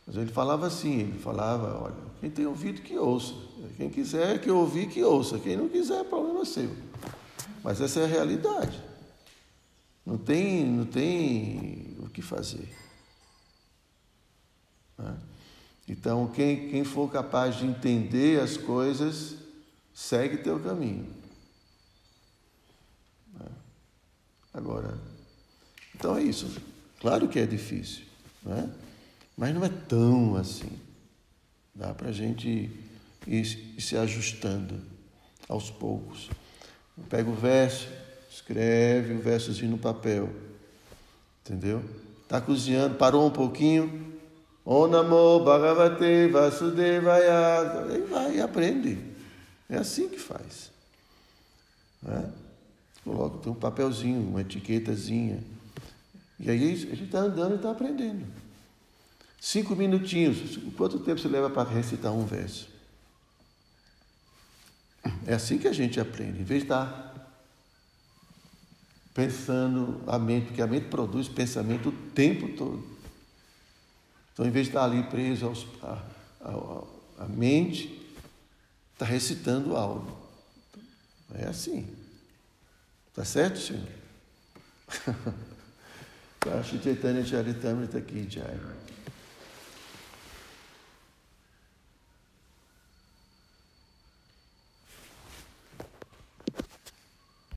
Mas 0.06 0.16
ele 0.18 0.32
falava 0.32 0.68
assim, 0.68 1.00
ele 1.00 1.20
falava, 1.20 1.84
olha, 1.84 1.96
quem 2.20 2.30
tem 2.30 2.46
ouvido 2.46 2.82
que 2.82 2.98
ouça. 2.98 3.34
Quem 3.78 3.90
quiser 3.90 4.40
que 4.40 4.50
ouvir, 4.50 4.90
que 4.90 5.04
ouça. 5.04 5.40
Quem 5.40 5.56
não 5.56 5.70
quiser, 5.70 6.04
problema 6.06 6.44
seu. 6.46 6.76
Mas 7.64 7.80
essa 7.80 8.00
é 8.00 8.04
a 8.04 8.08
realidade. 8.08 8.82
Não 10.06 10.18
tem, 10.18 10.66
não 10.66 10.86
tem 10.86 11.96
o 12.00 12.10
que 12.10 12.22
fazer. 12.22 12.68
Né? 14.98 15.18
Então, 15.88 16.28
quem, 16.28 16.70
quem 16.70 16.84
for 16.84 17.12
capaz 17.12 17.58
de 17.58 17.66
entender 17.66 18.40
as 18.40 18.58
coisas, 18.58 19.36
segue 19.94 20.38
teu 20.38 20.60
caminho. 20.60 21.08
Né? 23.34 23.48
Agora, 24.54 24.98
então 25.96 26.16
é 26.16 26.24
isso. 26.24 26.50
Claro 27.00 27.28
que 27.28 27.40
é 27.40 27.46
difícil, 27.46 28.06
né? 28.44 28.72
Mas 29.38 29.54
não 29.54 29.64
é 29.64 29.70
tão 29.70 30.36
assim. 30.36 30.80
Dá 31.74 31.94
para 31.94 32.10
a 32.10 32.12
gente 32.12 32.70
ir, 33.26 33.46
se 33.80 33.98
ajustando 33.98 34.82
aos 35.48 35.70
poucos. 35.70 36.30
Pega 37.10 37.30
o 37.30 37.36
verso, 37.36 37.88
escreve 38.30 39.14
o 39.14 39.20
versozinho 39.20 39.72
no 39.72 39.78
papel. 39.78 40.30
Entendeu? 41.44 41.84
Está 42.24 42.40
cozinhando, 42.40 42.96
parou 42.96 43.26
um 43.26 43.32
pouquinho, 43.32 44.12
Om 44.66 44.88
Namo 44.88 45.44
Bhagavate 45.44 46.28
Vasudevaya. 46.28 47.88
Aí 47.90 48.02
vai 48.02 48.36
e 48.38 48.42
aprende. 48.42 48.98
É 49.70 49.78
assim 49.78 50.08
que 50.08 50.20
faz. 50.20 50.72
Né? 52.02 52.32
Coloca, 53.04 53.40
tem 53.40 53.52
um 53.52 53.56
papelzinho, 53.56 54.22
uma 54.22 54.42
etiquetazinha. 54.42 55.44
E 56.40 56.50
aí 56.50 56.74
a 56.74 56.76
gente 56.76 57.04
está 57.04 57.20
andando 57.20 57.54
e 57.54 57.56
está 57.56 57.72
aprendendo. 57.72 58.26
Cinco 59.44 59.76
minutinhos. 59.76 60.60
Quanto 60.78 61.00
tempo 61.00 61.20
você 61.20 61.28
leva 61.28 61.50
para 61.50 61.68
recitar 61.68 62.14
um 62.14 62.28
verso? 62.28 62.70
É 65.26 65.34
assim 65.34 65.58
que 65.58 65.68
a 65.68 65.74
gente 65.74 66.00
aprende. 66.00 66.42
Em 66.42 66.44
vez 66.44 66.62
de 66.62 66.66
estar 66.68 67.10
pensando 69.16 70.00
a 70.06 70.20
mente, 70.20 70.46
porque 70.46 70.62
a 70.62 70.68
mente 70.68 70.90
produz 70.90 71.28
pensamento 71.28 71.90
o 71.90 71.92
tempo 72.12 72.56
todo. 72.56 72.88
Então, 74.32 74.46
em 74.46 74.52
vez 74.52 74.68
de 74.68 74.70
estar 74.70 74.84
ali 74.84 75.02
preso 75.10 75.48
aos, 75.48 75.66
a, 75.82 76.04
a, 76.42 77.24
a 77.24 77.28
mente, 77.28 78.00
está 78.94 79.06
recitando 79.08 79.76
algo. 79.76 80.20
É 81.34 81.48
assim. 81.48 81.88
Tá 83.12 83.26
certo, 83.26 83.58
senhor? 83.58 83.88
Shri 86.64 86.80
Chaitanya 86.82 87.26
Charitamrita 87.26 88.00
Ki 88.02 88.28
Jai. 88.30 88.60